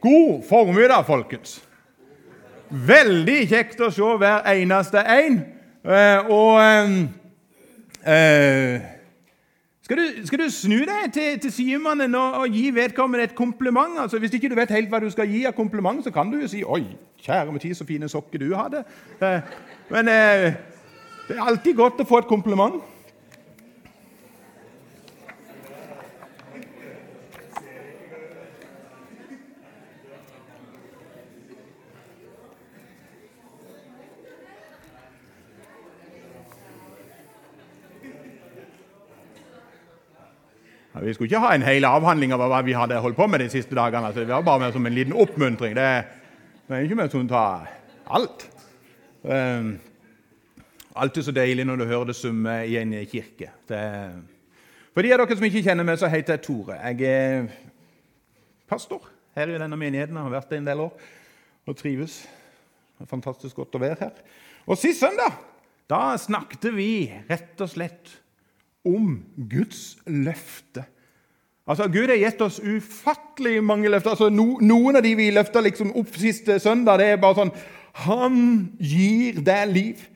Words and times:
God 0.00 0.42
formiddag, 0.48 1.06
folkens. 1.06 1.58
Veldig 2.70 3.38
kjekt 3.48 3.80
å 3.80 3.88
se 3.90 4.10
hver 4.20 4.44
eneste 4.52 5.02
en. 5.02 5.40
Eh, 5.88 6.28
og 6.30 6.58
eh, 8.04 8.84
skal, 9.82 9.96
du, 9.96 10.26
skal, 10.28 10.42
du, 10.42 10.50
snu 10.52 10.76
deg 10.84 11.08
til, 11.14 11.38
til 11.40 11.52
sidemannen 11.52 12.14
og, 12.14 12.42
og, 12.42 12.52
gi 12.52 12.68
vedkommende 12.76 13.24
et 13.24 13.34
kompliment? 13.34 13.98
Altså, 14.02 14.20
hvis 14.20 14.36
ikke 14.36 14.50
du 14.52 14.58
vet 14.58 14.74
helt 14.76 14.92
hva 14.92 15.00
du 15.00 15.08
skal 15.10 15.30
gi 15.32 15.46
av 15.48 15.56
kompliment, 15.56 16.04
så 16.04 16.12
kan 16.14 16.30
du 16.30 16.38
jo 16.42 16.50
si 16.50 16.60
'Oi, 16.62 16.84
kjære 17.24 17.58
tid, 17.58 17.74
så 17.74 17.88
fine 17.88 18.08
sokker 18.08 18.38
du 18.38 18.52
hadde'. 18.54 18.84
Eh, 19.22 19.40
men 19.90 20.08
eh, 20.12 20.52
det 21.28 21.36
er 21.36 21.42
alltid 21.46 21.74
godt 21.74 22.04
å 22.04 22.08
få 22.08 22.22
et 22.22 22.30
kompliment. 22.30 22.82
Vi 41.02 41.14
skulle 41.14 41.28
ikke 41.28 41.42
ha 41.42 41.50
en 41.54 41.66
hel 41.66 41.86
avhandling 41.86 42.32
av 42.34 42.42
hva 42.50 42.60
vi 42.66 42.74
hadde 42.76 43.00
holdt 43.02 43.18
på 43.18 43.26
med 43.30 43.42
de 43.42 43.50
siste 43.52 43.76
dagene. 43.76 44.08
Altså, 44.10 44.24
det 44.24 44.32
var 44.32 44.46
bare 44.46 44.64
med 44.64 44.72
som 44.74 44.86
en 44.86 44.94
liten 44.94 45.14
oppmuntring. 45.14 45.76
Det, 45.76 45.84
er 46.68 46.86
ikke 46.86 46.98
mer 46.98 47.10
som 47.12 47.26
å 47.26 47.30
ta 47.30 47.44
alt. 48.18 48.46
Um, 49.22 49.76
alltid 50.98 51.28
så 51.28 51.34
deilig 51.36 51.66
når 51.68 51.80
du 51.80 51.86
hører 51.90 52.10
det 52.10 52.18
summe 52.18 52.56
i 52.66 52.78
en 52.80 52.96
kirke. 53.10 53.52
Det, 53.70 53.82
for 54.94 55.06
de 55.06 55.12
av 55.14 55.22
dere 55.22 55.38
som 55.38 55.48
ikke 55.48 55.64
kjenner 55.68 55.86
meg, 55.86 56.00
så 56.00 56.10
heter 56.10 56.36
jeg 56.38 56.44
Tore. 56.48 56.78
Jeg 56.90 57.06
er 57.06 57.48
pastor 58.68 59.06
her 59.38 59.52
i 59.52 59.60
denne 59.60 59.78
menigheten. 59.78 60.16
Jeg 60.16 60.28
har 60.28 60.34
vært 60.34 60.50
det 60.50 60.62
en 60.62 60.72
del 60.72 60.86
år 60.88 61.08
og 61.68 61.78
trives. 61.78 62.22
Det 62.98 63.06
er 63.06 63.12
fantastisk 63.12 63.60
godt 63.60 63.78
å 63.78 63.82
være 63.84 64.00
her. 64.02 64.24
Og 64.66 64.80
sist 64.80 65.04
søndag 65.04 65.36
da 65.88 66.12
snakket 66.20 66.68
vi 66.76 67.08
rett 67.30 67.60
og 67.64 67.70
slett 67.72 68.10
om 68.88 69.18
Guds 69.48 69.96
løfte. 70.04 70.84
Altså, 71.68 71.88
Gud 71.92 72.08
har 72.08 72.16
gitt 72.16 72.40
oss 72.40 72.60
ufattelig 72.64 73.58
mange 73.64 73.90
løfter. 73.92 74.14
Altså, 74.14 74.30
no, 74.32 74.54
noen 74.64 74.96
av 74.96 75.04
de 75.04 75.12
vi 75.18 75.28
løfta 75.34 75.60
liksom 75.60 75.92
opp 76.00 76.16
siste 76.16 76.56
søndag, 76.62 77.00
det 77.00 77.10
er 77.12 77.20
bare 77.20 77.42
sånn 77.42 77.52
Han 78.06 78.38
gir 78.80 79.42
deg 79.44 79.72
liv. 79.74 80.06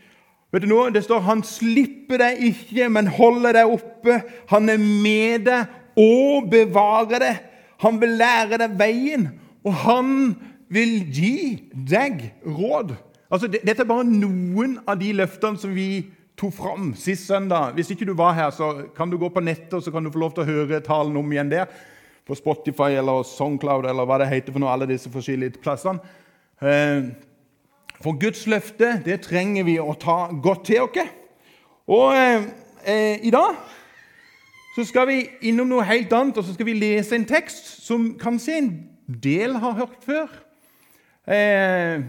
Vet 0.52 0.64
du 0.64 0.68
noe? 0.70 0.90
Det 0.92 1.02
står 1.04 1.20
'Han 1.20 1.42
slipper 1.42 2.18
deg 2.18 2.42
ikke, 2.48 2.88
men 2.88 3.06
holder 3.06 3.52
deg 3.52 3.66
oppe'. 3.66 4.22
Han 4.48 4.68
er 4.68 4.78
med 4.78 5.46
deg 5.46 5.66
og 5.96 6.50
bevarer 6.50 7.18
deg. 7.18 7.38
Han 7.78 8.00
vil 8.00 8.08
lære 8.08 8.58
deg 8.58 8.78
veien, 8.78 9.30
og 9.64 9.74
han 9.74 10.36
vil 10.70 11.04
gi 11.12 11.62
deg 11.72 12.32
råd. 12.46 12.94
Altså, 13.30 13.46
Dette 13.48 13.80
er 13.82 13.88
bare 13.88 14.04
noen 14.04 14.78
av 14.86 15.00
de 15.00 15.12
løftene 15.12 15.58
som 15.58 15.74
vi 15.74 16.06
tok 16.38 16.54
fram 16.56 16.92
sist 16.98 17.26
søndag. 17.28 17.74
Hvis 17.76 17.90
ikke 17.92 18.06
du 18.08 18.14
var 18.18 18.34
her, 18.36 18.50
så 18.50 18.88
kan 18.96 19.10
du 19.10 19.18
gå 19.20 19.28
på 19.32 19.42
nettet 19.44 19.74
og 19.74 19.82
så 19.84 19.92
kan 19.94 20.04
du 20.04 20.10
få 20.12 20.22
lov 20.22 20.32
til 20.36 20.44
å 20.44 20.50
høre 20.50 20.80
talen 20.84 21.16
om 21.16 21.32
igjen 21.32 21.52
der. 21.52 21.66
På 22.26 22.36
Spotify 22.38 22.94
eller 23.00 23.24
Songcloud 23.26 23.86
eller 23.90 24.06
hva 24.06 24.20
det 24.22 24.30
heter 24.30 24.54
for 24.54 24.62
noe, 24.62 24.72
alle 24.72 24.88
disse 24.90 25.10
forskjellige 25.12 25.60
plassene. 25.62 26.02
Eh, 26.62 27.10
for 28.02 28.18
Guds 28.18 28.46
løfte 28.50 28.96
det 29.04 29.20
trenger 29.26 29.66
vi 29.66 29.76
å 29.82 29.94
ta 29.98 30.26
godt 30.42 30.66
til 30.70 30.86
oss. 30.86 31.12
Og 31.90 32.14
eh, 32.16 32.48
eh, 32.86 33.26
i 33.26 33.30
dag 33.34 33.58
så 34.72 34.86
skal 34.88 35.10
vi 35.10 35.18
innom 35.50 35.68
noe 35.68 35.84
helt 35.84 36.12
annet, 36.16 36.38
og 36.38 36.46
så 36.46 36.54
skal 36.54 36.70
vi 36.70 36.78
lese 36.78 37.18
en 37.18 37.28
tekst 37.28 37.84
som 37.84 38.14
kanskje 38.18 38.56
en 38.56 38.70
del 39.22 39.58
har 39.60 39.76
hørt 39.82 39.98
før. 40.06 40.30
Eh, 41.28 42.00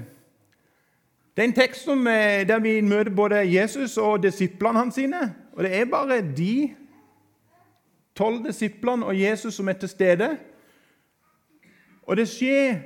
det 1.35 1.41
er 1.41 1.47
en 1.47 1.53
tekst 1.53 1.83
som, 1.83 2.07
eh, 2.07 2.47
der 2.47 2.59
vi 2.59 2.81
møter 2.81 3.11
både 3.15 3.35
Jesus 3.35 3.97
og 3.97 4.23
disiplene 4.23 4.79
hans. 4.79 4.95
sine. 4.95 5.35
Og 5.53 5.63
Det 5.63 5.75
er 5.75 5.85
bare 5.85 6.35
de 6.37 6.75
tolv 8.15 8.45
disiplene 8.45 9.05
og 9.05 9.19
Jesus 9.19 9.53
som 9.53 9.67
er 9.67 9.73
til 9.73 9.89
stede. 9.89 10.37
Og 12.03 12.17
det 12.17 12.27
skjer 12.27 12.77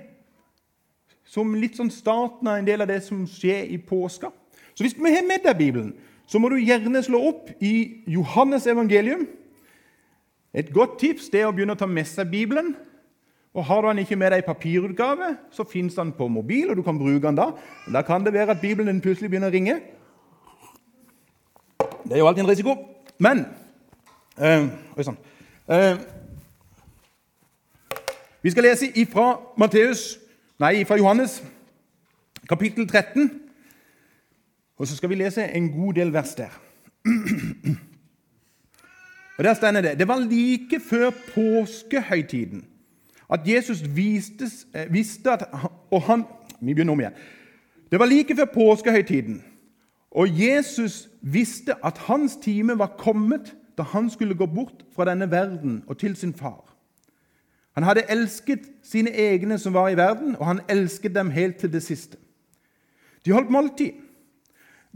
som 1.26 1.54
litt 1.54 1.76
sånn 1.76 1.92
starten 1.92 2.48
av 2.48 2.58
en 2.58 2.68
del 2.68 2.82
av 2.82 2.88
det 2.88 3.04
som 3.04 3.26
skjer 3.28 3.66
i 3.74 3.78
påska. 3.78 4.32
Så 4.76 4.84
hvis 4.86 4.96
vi 4.96 5.12
har 5.12 5.26
med 5.28 5.44
deg 5.44 5.58
Bibelen, 5.58 5.94
så 6.28 6.40
må 6.40 6.50
du 6.50 6.56
gjerne 6.56 7.04
slå 7.04 7.20
opp 7.30 7.50
i 7.64 8.04
Johannes 8.08 8.68
evangelium. 8.68 9.28
Et 10.54 10.74
godt 10.74 11.00
tips 11.00 11.30
det 11.30 11.42
er 11.42 11.48
å 11.50 11.52
begynne 11.56 11.76
å 11.76 11.80
ta 11.80 11.86
med 11.86 12.08
seg 12.08 12.32
Bibelen. 12.32 12.76
Og 13.58 13.66
Har 13.66 13.82
du 13.82 13.88
den 13.88 14.00
ikke 14.00 14.16
med 14.16 14.30
deg 14.32 14.38
i 14.38 14.46
papirutgave, 14.46 15.38
så 15.52 15.64
fins 15.66 15.96
den 15.96 16.12
på 16.14 16.28
mobil, 16.28 16.70
og 16.70 16.78
du 16.78 16.82
kan 16.86 16.98
bruke 16.98 17.28
den 17.28 17.36
da. 17.36 17.46
Da 17.94 18.02
kan 18.02 18.26
det 18.26 18.34
være 18.34 18.52
at 18.52 18.62
Bibelen 18.62 18.88
din 18.88 19.02
plutselig 19.02 19.32
begynner 19.32 19.50
å 19.50 19.56
ringe. 19.56 19.80
Det 22.04 22.14
er 22.14 22.22
jo 22.22 22.28
alltid 22.30 22.44
en 22.44 22.50
risiko. 22.50 22.76
Men 23.18 23.42
øh, 24.38 24.70
Oi 24.98 25.04
sann. 25.04 25.18
Øh, 25.72 25.98
vi 28.46 28.54
skal 28.54 28.64
lese 28.64 28.92
ifra 28.94 29.40
Matteus, 29.58 30.20
nei, 30.60 30.76
ifra 30.86 31.02
Johannes, 31.02 31.42
kapittel 32.50 32.86
13. 32.88 33.42
Og 34.78 34.88
så 34.88 34.96
skal 34.96 35.10
vi 35.10 35.16
lese 35.16 35.50
en 35.50 35.72
god 35.74 35.94
del 35.94 36.14
vers 36.14 36.36
der. 36.36 36.54
Og 39.38 39.44
Der 39.44 39.54
stender 39.54 39.82
det 39.82 40.00
Det 40.00 40.08
var 40.08 40.20
like 40.20 40.80
før 40.90 41.10
påskehøytiden 41.10 42.77
at 43.30 43.48
Jesus 43.48 43.82
vistes, 43.96 44.68
eh, 44.74 44.94
visste 44.94 45.32
at 45.32 45.50
og 45.92 46.02
han, 46.02 46.26
Vi 46.60 46.74
begynner 46.74 46.94
om 46.94 47.00
igjen. 47.00 47.14
Det 47.92 48.00
var 48.00 48.06
like 48.06 48.36
før 48.36 48.46
påskehøytiden, 48.54 49.44
og 50.12 50.40
Jesus 50.40 51.10
visste 51.22 51.76
at 51.86 51.98
hans 51.98 52.36
time 52.42 52.80
var 52.80 52.96
kommet 52.98 53.54
da 53.78 53.84
han 53.84 54.10
skulle 54.10 54.36
gå 54.36 54.46
bort 54.46 54.84
fra 54.96 55.06
denne 55.06 55.32
verden 55.32 55.84
og 55.88 55.98
til 55.98 56.16
sin 56.16 56.34
far. 56.34 56.74
Han 57.78 57.84
hadde 57.84 58.08
elsket 58.10 58.66
sine 58.84 59.12
egne 59.14 59.60
som 59.62 59.74
var 59.74 59.90
i 59.90 59.98
verden, 59.98 60.36
og 60.36 60.48
han 60.48 60.62
elsket 60.70 61.16
dem 61.16 61.30
helt 61.30 61.58
til 61.62 61.74
det 61.74 61.84
siste. 61.84 62.18
De 63.26 63.32
holdt 63.32 63.52
måltid. 63.54 63.92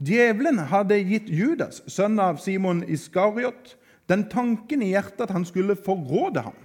Djevelen 0.02 0.58
hadde 0.58 0.98
gitt 1.06 1.30
Judas, 1.30 1.84
sønn 1.88 2.18
av 2.20 2.40
Simon 2.42 2.82
Iskariot, 2.90 3.76
den 4.10 4.24
tanken 4.30 4.82
i 4.82 4.96
hjertet 4.96 5.28
at 5.28 5.36
han 5.36 5.46
skulle 5.46 5.76
forråde 5.76 6.42
ham. 6.42 6.58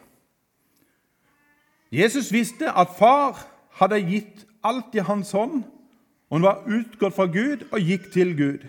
Jesus 1.92 2.32
visste 2.32 2.70
at 2.72 2.97
far 2.98 3.38
hadde 3.78 4.00
gitt 4.02 4.47
alt 4.66 4.94
i 4.97 5.04
hans 5.06 5.30
hånd, 5.36 5.62
og 6.30 6.38
han 6.38 6.47
var 6.47 6.64
utgått 6.66 7.14
fra 7.14 7.28
Gud 7.30 7.69
og 7.70 7.78
gikk 7.80 8.10
til 8.14 8.34
Gud. 8.38 8.66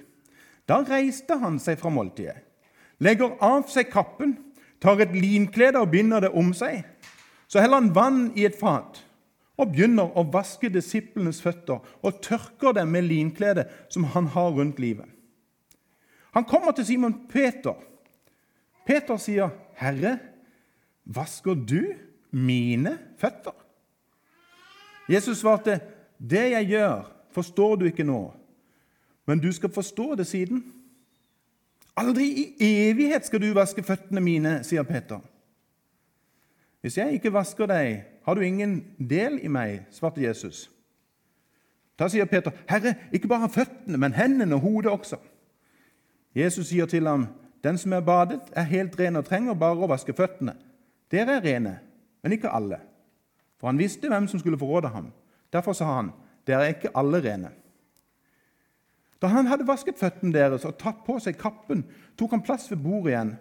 Da 0.69 0.83
reiste 0.85 1.39
han 1.41 1.57
seg 1.63 1.79
fra 1.81 1.89
måltidet, 1.93 2.37
legger 2.99 3.37
av 3.43 3.65
seg 3.71 3.89
kappen, 3.89 4.35
tar 4.83 5.01
et 5.01 5.15
linklede 5.15 5.81
og 5.81 5.89
binder 5.93 6.27
det 6.27 6.33
om 6.37 6.51
seg. 6.53 6.83
Så 7.47 7.63
heller 7.63 7.81
han 7.81 7.95
vann 7.95 8.23
i 8.37 8.45
et 8.45 8.57
fat 8.59 9.01
og 9.57 9.71
begynner 9.71 10.11
å 10.13 10.25
vaske 10.29 10.69
disiplenes 10.69 11.39
føtter 11.41 11.81
og 12.05 12.19
tørker 12.21 12.75
dem 12.77 12.91
med 12.93 13.07
linkledet 13.07 13.65
som 13.93 14.05
han 14.13 14.27
har 14.35 14.51
rundt 14.53 14.81
livet. 14.83 15.07
Han 16.35 16.45
kommer 16.45 16.75
til 16.75 16.85
Simon 16.85 17.15
Peter. 17.31 17.73
Peter 18.85 19.17
sier, 19.17 19.49
'Herre, 19.73 20.19
vasker 21.05 21.55
du 21.55 21.95
mine 22.37 22.97
føtter? 23.17 23.55
Jesus 25.09 25.37
svarte, 25.37 25.79
'Det 26.19 26.51
jeg 26.51 26.67
gjør, 26.67 27.11
forstår 27.31 27.75
du 27.75 27.85
ikke 27.85 28.03
nå, 28.03 28.33
men 29.25 29.39
du 29.39 29.51
skal 29.51 29.69
forstå 29.69 30.15
det 30.15 30.27
siden.' 30.27 30.73
Aldri 31.97 32.53
i 32.59 32.89
evighet 32.89 33.25
skal 33.25 33.41
du 33.41 33.53
vaske 33.53 33.83
føttene 33.83 34.21
mine, 34.21 34.63
sier 34.63 34.83
Peter. 34.83 35.19
Hvis 36.81 36.97
jeg 36.97 37.13
ikke 37.13 37.33
vasker 37.33 37.65
deg, 37.65 38.03
har 38.25 38.33
du 38.33 38.41
ingen 38.41 38.85
del 39.09 39.39
i 39.41 39.47
meg, 39.47 39.87
svarte 39.91 40.21
Jesus. 40.21 40.69
Da 41.99 42.07
sier 42.07 42.25
Peter, 42.25 42.51
'Herre, 42.69 42.95
ikke 43.11 43.27
bare 43.27 43.49
føttene, 43.49 43.97
men 43.97 44.13
hendene 44.13 44.55
og 44.55 44.61
hodet 44.61 44.91
også.' 44.91 45.17
Jesus 46.35 46.67
sier 46.67 46.85
til 46.85 47.07
ham, 47.07 47.27
'Den 47.63 47.77
som 47.77 47.93
er 47.93 47.99
badet, 47.99 48.41
er 48.51 48.61
helt 48.61 48.99
ren 48.99 49.15
og 49.15 49.25
trenger 49.25 49.53
bare 49.53 49.75
å 49.75 49.89
vaske 49.89 50.13
føttene.' 50.13 50.55
Dere 51.11 51.37
er 51.37 51.43
rene, 51.43 51.79
men 52.23 52.35
ikke 52.35 52.51
alle. 52.53 52.79
For 53.57 53.69
han 53.69 53.79
visste 53.79 54.09
hvem 54.11 54.27
som 54.27 54.39
skulle 54.39 54.59
forråde 54.59 54.91
ham. 54.93 55.11
Derfor 55.53 55.73
sa 55.73 55.85
han, 55.95 56.11
'Dere 56.45 56.63
er 56.63 56.75
ikke 56.75 56.95
alle 56.95 57.21
rene.' 57.23 57.51
Da 59.21 59.27
han 59.27 59.47
hadde 59.49 59.67
vasket 59.67 59.97
føttene 59.97 60.33
deres 60.33 60.65
og 60.65 60.77
tatt 60.77 60.99
på 61.05 61.17
seg 61.19 61.39
kappen, 61.41 61.85
tok 62.17 62.35
han 62.35 62.43
plass 62.45 62.69
ved 62.71 62.83
bordet 62.83 63.13
igjen. 63.13 63.37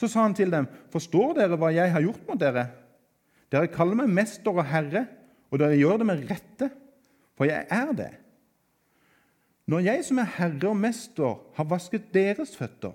Så 0.00 0.08
sa 0.08 0.22
han 0.22 0.34
til 0.34 0.50
dem, 0.50 0.66
'Forstår 0.90 1.34
dere 1.34 1.56
hva 1.56 1.72
jeg 1.74 1.92
har 1.92 2.00
gjort 2.00 2.28
mot 2.28 2.40
dere?' 2.40 2.70
'Dere 3.50 3.68
kaller 3.68 3.94
meg 3.94 4.08
mester 4.08 4.50
og 4.50 4.64
herre, 4.64 5.06
og 5.50 5.58
dere 5.58 5.76
gjør 5.76 5.98
det 5.98 6.06
med 6.06 6.30
rette, 6.30 6.70
for 7.36 7.44
jeg 7.44 7.66
er 7.70 7.92
det.' 7.92 8.16
Når 9.68 9.78
jeg 9.78 10.04
som 10.04 10.18
er 10.18 10.24
herre 10.38 10.68
og 10.68 10.76
mester, 10.76 11.40
har 11.54 11.64
vasket 11.64 12.12
deres 12.14 12.56
føtter, 12.56 12.92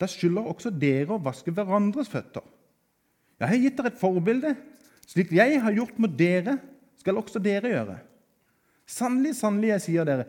da 0.00 0.06
skylder 0.06 0.48
også 0.48 0.70
dere 0.70 1.16
å 1.16 1.22
vaske 1.22 1.52
hverandres 1.52 2.08
føtter. 2.12 2.44
Jeg 3.40 3.48
har 3.48 3.56
gitt 3.56 3.78
dere 3.78 3.86
et 3.86 4.00
forbilde, 4.00 4.56
slik 5.10 5.32
jeg 5.34 5.58
har 5.62 5.74
gjort 5.74 5.98
mot 5.98 6.12
dere, 6.18 6.58
skal 7.00 7.18
også 7.18 7.42
dere 7.42 7.72
gjøre. 7.72 7.96
Sannelig, 8.86 9.36
sannelig, 9.38 9.72
jeg 9.74 9.84
sier 9.86 10.06
dere, 10.06 10.26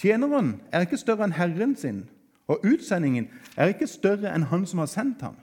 tjeneren 0.00 0.56
er 0.74 0.86
ikke 0.86 0.98
større 0.98 1.26
enn 1.28 1.36
Herren 1.36 1.74
sin, 1.78 2.04
og 2.50 2.64
utsendingen 2.66 3.28
er 3.56 3.72
ikke 3.72 3.88
større 3.88 4.32
enn 4.34 4.48
Han 4.50 4.66
som 4.68 4.82
har 4.82 4.90
sendt 4.90 5.22
ham. 5.24 5.36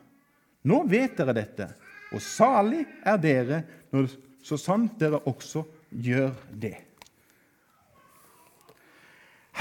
Nå 0.68 0.84
vet 0.92 1.16
dere 1.18 1.34
dette, 1.34 1.72
og 2.12 2.22
salig 2.22 2.84
er 3.08 3.18
dere 3.22 3.64
når 3.94 4.12
så 4.46 4.58
sant 4.60 5.00
dere 5.00 5.22
også 5.30 5.64
gjør 5.92 6.34
det. 6.62 6.76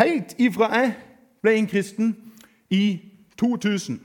Helt 0.01 0.35
ifra 0.41 0.71
jeg 0.75 0.93
ble 1.43 1.55
en 1.57 1.69
kristen 1.69 2.13
i 2.71 3.01
2000, 3.41 3.99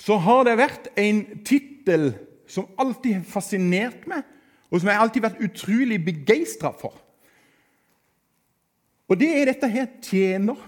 så 0.00 0.16
har 0.24 0.46
det 0.48 0.56
vært 0.56 0.88
en 0.98 1.22
tittel 1.44 2.12
som 2.50 2.66
alltid 2.80 3.20
har 3.20 3.28
fascinert 3.30 4.06
meg, 4.10 4.26
og 4.70 4.80
som 4.80 4.90
jeg 4.90 5.02
alltid 5.02 5.22
har 5.22 5.30
vært 5.30 5.46
utrolig 5.46 5.98
begeistra 6.04 6.72
for. 6.78 6.96
Og 9.10 9.18
det 9.18 9.30
er 9.34 9.50
dette 9.50 9.70
her 9.70 9.88
tjener. 10.02 10.58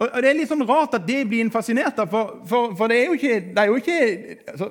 Og 0.00 0.22
Det 0.22 0.30
er 0.30 0.36
litt 0.38 0.48
sånn 0.48 0.64
rart 0.64 0.94
at 0.96 1.04
det 1.04 1.26
blir 1.28 1.44
en 1.44 1.52
fascinert 1.52 1.98
av, 2.00 2.08
for, 2.08 2.38
for, 2.48 2.70
for, 2.76 2.88
det 2.88 3.02
er 3.02 3.10
jo 3.10 3.16
ikke, 3.18 3.40
det 3.52 3.60
er 3.60 3.68
jo 3.68 3.80
ikke 3.80 3.98
altså, 4.48 4.70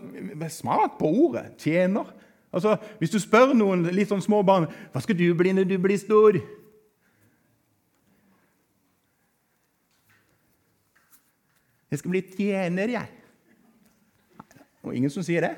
Smak 0.49 0.95
på 0.97 1.11
ordet 1.27 1.51
tjener. 1.61 2.07
Altså, 2.49 2.79
Hvis 2.97 3.13
du 3.13 3.19
spør 3.21 3.53
noen 3.53 3.85
litt 3.93 4.09
sånn 4.09 4.25
små 4.25 4.41
barn 4.41 4.65
hva 4.89 5.03
skal 5.05 5.17
du 5.19 5.27
bli 5.37 5.53
når 5.53 5.69
du 5.69 5.77
blir 5.77 6.01
stor, 6.01 6.39
Jeg 11.89 11.99
skal 11.99 12.13
bli 12.13 12.21
tjener, 12.21 12.91
jeg. 12.93 13.07
Og 14.85 14.95
ingen 14.95 15.09
som 15.09 15.25
sier 15.25 15.41
det. 15.41 15.55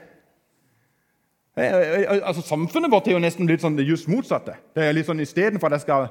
Altså, 1.57 2.41
Samfunnet 2.47 2.91
vårt 2.91 3.07
er 3.09 3.17
jo 3.17 3.23
nesten 3.23 3.49
litt 3.49 3.63
sånn 3.63 3.75
det 3.75 3.87
just 3.89 4.07
motsatte. 4.07 4.55
Det 4.75 4.85
er 4.85 4.93
litt 4.95 5.09
sånn 5.09 5.19
Istedenfor 5.19 5.67
at 5.67 5.81
jeg 5.81 5.87
skal 5.87 6.09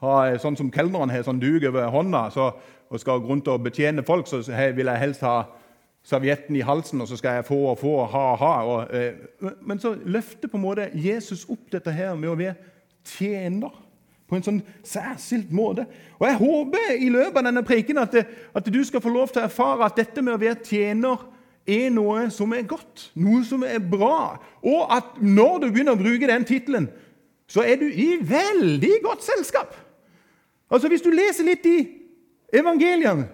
ha 0.00 0.14
sånn 0.40 0.56
som 0.56 0.70
kelneren 0.72 1.12
har 1.12 1.24
sånn 1.26 1.40
dug 1.42 1.64
over 1.68 1.90
hånda 1.92 2.22
så, 2.32 2.50
og 2.90 3.02
skal 3.02 3.20
rundt 3.20 3.48
og 3.52 3.66
betjene 3.66 4.04
folk, 4.06 4.30
så 4.30 4.40
vil 4.74 4.88
jeg 4.88 5.02
helst 5.02 5.26
ha 5.26 5.42
servietten 6.02 6.56
i 6.56 6.64
halsen, 6.64 7.02
og 7.02 7.10
så 7.10 7.18
skal 7.20 7.38
jeg 7.38 7.48
få 7.50 7.58
og 7.74 7.78
få, 7.78 7.92
ha, 8.08 8.24
ha. 8.40 8.52
Og, 8.64 8.94
eh, 8.96 9.50
men 9.60 9.80
så 9.80 9.94
løfter 10.04 10.48
på 10.48 10.56
en 10.56 10.64
måte 10.64 10.88
Jesus 10.96 11.44
opp 11.44 11.68
dette 11.72 11.92
her 11.92 12.14
med 12.16 12.32
å 12.32 12.38
være 12.38 12.56
tjener 13.04 13.74
på 14.30 14.38
en 14.38 14.46
sånn 14.46 14.62
særskilt 14.86 15.50
måte. 15.52 15.84
Og 16.20 16.26
Jeg 16.28 16.38
håper 16.40 16.94
i 16.96 17.10
løpet 17.10 17.36
av 17.36 17.48
denne 17.50 17.64
preken 17.66 17.98
at, 17.98 18.14
at, 18.54 18.72
du 18.72 18.80
skal 18.84 19.02
få 19.02 19.12
lov 19.12 19.28
til 19.28 19.42
å 19.42 19.48
erfare 19.48 19.84
at 19.84 19.98
dette 19.98 20.22
med 20.22 20.36
å 20.36 20.40
være 20.40 20.62
tjener 20.64 21.26
er 21.70 21.90
noe 21.94 22.26
som 22.34 22.52
er 22.52 22.66
godt, 22.68 23.10
noe 23.14 23.44
som 23.46 23.62
er 23.66 23.78
bra. 23.78 24.38
Og 24.62 24.90
at 24.96 25.20
når 25.22 25.58
du 25.58 25.68
begynner 25.70 25.96
å 25.96 26.00
bruke 26.00 26.28
den 26.30 26.46
tittelen, 26.48 26.88
så 27.50 27.64
er 27.66 27.80
du 27.80 27.86
i 27.88 28.12
veldig 28.20 29.00
godt 29.02 29.24
selskap. 29.26 29.74
Altså 30.70 30.88
Hvis 30.88 31.02
du 31.02 31.10
leser 31.10 31.46
litt 31.48 31.66
i 31.66 31.78
evangeliene, 32.54 33.26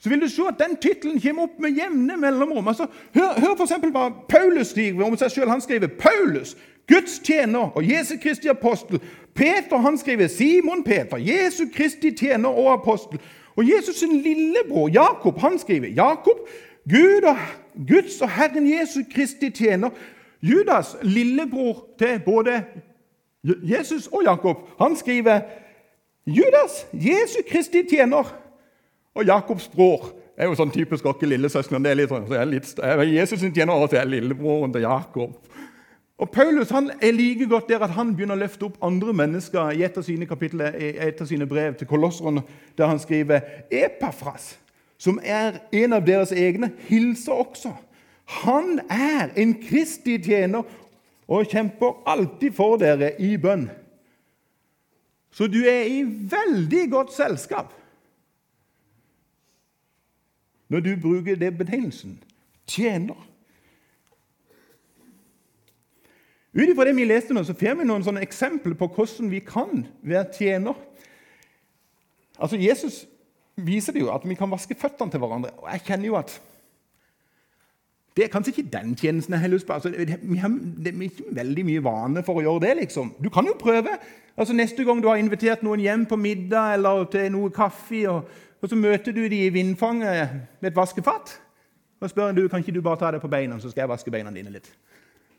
så 0.00 0.08
vil 0.08 0.22
du 0.22 0.28
se 0.28 0.42
at 0.48 0.58
den 0.58 0.76
tittelen 0.80 1.20
kommer 1.20 1.42
opp 1.42 1.58
med 1.60 1.76
jevne 1.76 2.16
mellomrom. 2.16 2.68
Altså, 2.68 2.86
hør, 3.14 3.34
hør 3.36 3.56
f.eks. 3.58 3.74
hva 3.92 4.06
Paulus 4.28 4.72
skriver 4.72 5.04
om 5.04 5.16
seg 5.20 5.34
sjøl. 5.34 5.50
Han 5.52 5.60
skriver 5.60 5.92
Paulus, 6.00 6.54
Guds 6.88 7.18
tjener 7.20 7.76
og 7.76 7.84
Jesu 7.84 8.16
Kristi 8.22 8.48
apostel. 8.48 9.02
Peter 9.36 9.76
han 9.76 9.98
skriver 10.00 10.26
Simon 10.32 10.82
Peter, 10.84 11.20
Jesu 11.20 11.66
Kristi 11.74 12.14
tjener 12.16 12.48
og 12.48 12.72
apostel. 12.72 13.20
Og 13.56 13.64
Jesus' 13.64 14.00
sin 14.00 14.20
lillebror 14.24 14.88
Jakob 14.88 15.38
han 15.38 15.58
skriver 15.58 15.88
Jakob, 15.88 16.48
Gud 16.88 17.28
og, 17.28 17.36
Guds 17.74 18.20
og 18.22 18.30
Herren 18.30 18.66
Jesu 18.70 19.00
Kristi 19.14 19.50
tjener. 19.50 19.90
Judas, 20.42 20.96
lillebror 21.02 21.86
til 21.98 22.20
både 22.24 22.62
Jesus 23.44 24.06
og 24.06 24.22
Jakob, 24.24 24.56
han 24.80 24.96
skriver 24.96 25.40
Judas, 26.26 26.86
Jesu 26.92 27.40
Kristi 27.50 27.82
tjener. 27.90 28.36
Og 29.14 29.24
Jakobs 29.24 29.68
bror 29.68 30.12
er 30.38 30.48
jo 30.48 30.56
sånn 30.56 30.72
typisk 30.72 31.06
oss 31.08 31.22
lillesøsken. 31.22 31.82
Det 31.84 31.90
er 31.90 31.98
litt, 31.98 32.12
sånn, 32.12 32.28
så 32.28 32.38
er 32.38 32.48
litt, 32.48 32.70
Jesus 33.10 33.42
tjener, 33.42 33.74
og 33.74 33.90
så 33.90 34.00
er 34.00 34.08
lillebroren 34.08 34.72
til 34.72 34.86
Jakob. 34.86 35.34
Og 36.20 36.28
Paulus 36.28 36.72
han 36.74 36.90
er 37.00 37.14
like 37.16 37.46
godt 37.48 37.70
der 37.70 37.82
at 37.84 37.94
han 37.96 38.12
begynner 38.12 38.36
å 38.36 38.42
løfte 38.42 38.66
opp 38.68 38.80
andre 38.84 39.14
mennesker 39.16 39.72
i 39.72 39.84
et 39.86 39.96
av 39.96 40.04
sine 40.04 40.28
kapitler, 40.28 40.76
i 40.76 40.90
et 41.08 41.20
av 41.20 41.28
sine 41.28 41.48
brev 41.48 41.78
til 41.80 41.88
kolosserne, 41.88 42.42
der 42.76 42.90
han 42.92 43.00
skriver 43.00 43.40
Epafras, 43.72 44.52
som 45.00 45.20
er 45.24 45.62
en 45.72 45.96
av 45.96 46.04
deres 46.04 46.32
egne, 46.36 46.70
hilser 46.90 47.32
også. 47.32 47.72
Han 48.44 48.78
er 48.92 49.32
en 49.40 49.54
kristig 49.62 50.18
tjener 50.26 50.66
og 51.30 51.48
kjemper 51.48 52.02
alltid 52.10 52.52
for 52.54 52.76
dere 52.80 53.14
i 53.22 53.32
bønn. 53.40 53.70
Så 55.32 55.46
du 55.48 55.62
er 55.64 55.86
i 55.88 56.02
veldig 56.04 56.88
godt 56.92 57.14
selskap 57.14 57.72
når 60.70 60.84
du 60.84 60.90
bruker 61.02 61.38
det 61.38 61.50
betegnelsen 61.58 62.18
tjener. 62.70 63.18
Ut 66.54 66.66
ifra 66.68 66.84
det 66.86 66.94
vi 66.98 67.06
leste 67.06 67.34
nå, 67.34 67.42
så 67.46 67.54
får 67.54 67.78
vi 67.78 67.86
noen 67.86 68.20
eksempler 68.20 68.76
på 68.78 68.90
hvordan 68.94 69.30
vi 69.32 69.40
kan 69.42 69.84
være 70.02 70.28
tjener. 70.34 70.78
Altså, 72.38 72.58
Jesus 72.58 73.04
viser 73.66 73.96
det 73.96 74.04
jo 74.04 74.12
at 74.14 74.24
vi 74.28 74.36
kan 74.38 74.50
vaske 74.50 74.76
føttene 74.78 75.12
til 75.12 75.22
hverandre. 75.22 75.52
Og 75.62 75.68
jeg 75.72 75.84
kjenner 75.88 76.10
jo 76.10 76.16
at 76.20 76.36
det 78.16 78.24
er 78.24 78.32
kanskje 78.32 78.52
ikke 78.52 78.72
den 78.72 78.96
tjenesten 78.98 79.36
jeg 79.36 79.44
har 79.44 79.52
lyst 79.52 79.68
på. 79.68 79.76
Altså, 79.76 79.92
vi 80.22 80.38
har 80.42 80.50
det 80.50 80.90
er 80.90 81.04
ikke 81.06 81.34
veldig 81.36 81.64
mye 81.68 81.84
vane 81.84 82.24
for 82.26 82.40
å 82.40 82.44
gjøre 82.44 82.64
det. 82.66 82.72
liksom. 82.82 83.14
Du 83.22 83.30
kan 83.30 83.46
jo 83.46 83.54
prøve. 83.58 83.94
Altså, 84.36 84.56
Neste 84.56 84.84
gang 84.84 85.02
du 85.02 85.08
har 85.08 85.20
invitert 85.20 85.62
noen 85.62 85.80
hjem 85.80 86.08
på 86.10 86.18
middag 86.18 86.74
eller 86.74 87.04
til 87.12 87.30
noe 87.32 87.52
kaffe, 87.54 88.02
og, 88.10 88.26
og 88.60 88.68
så 88.68 88.76
møter 88.76 89.14
du 89.14 89.22
dem 89.22 89.38
i 89.38 89.52
vindfanget 89.54 90.34
med 90.60 90.72
et 90.72 90.76
vaskefat 90.76 91.38
og 92.00 92.10
spør 92.10 92.32
du, 92.32 92.46
kan 92.48 92.62
ikke 92.62 92.72
du 92.72 92.80
bare 92.80 92.96
ta 92.96 93.10
det 93.12 93.20
på 93.20 93.28
beina, 93.28 93.58
så 93.60 93.70
skal 93.70 93.84
jeg 93.84 93.92
vaske 93.92 94.12
beina 94.12 94.32
dine 94.32 94.52
litt. 94.54 94.70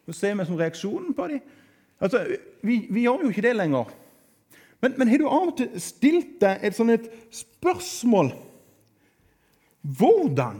Så 0.06 0.14
ser 0.14 0.36
vi 0.38 0.46
som 0.46 0.60
reaksjonen 0.60 1.16
på 1.18 1.28
dem. 1.32 1.42
Altså, 2.02 2.22
vi, 2.62 2.86
vi, 2.90 3.02
gjør 3.06 3.26
jo 3.26 3.32
ikke 3.34 3.46
det 3.46 3.56
lenger. 3.56 3.90
Men, 4.82 4.96
men 4.98 5.08
har 5.08 5.22
du 5.22 5.28
av 5.30 5.52
og 5.52 5.58
til 5.60 5.82
stilt 5.82 6.40
deg 6.42 6.66
et 6.66 6.78
sånt 6.78 6.96
et 6.96 7.08
spørsmål 7.36 8.34
Hvordan? 9.82 10.60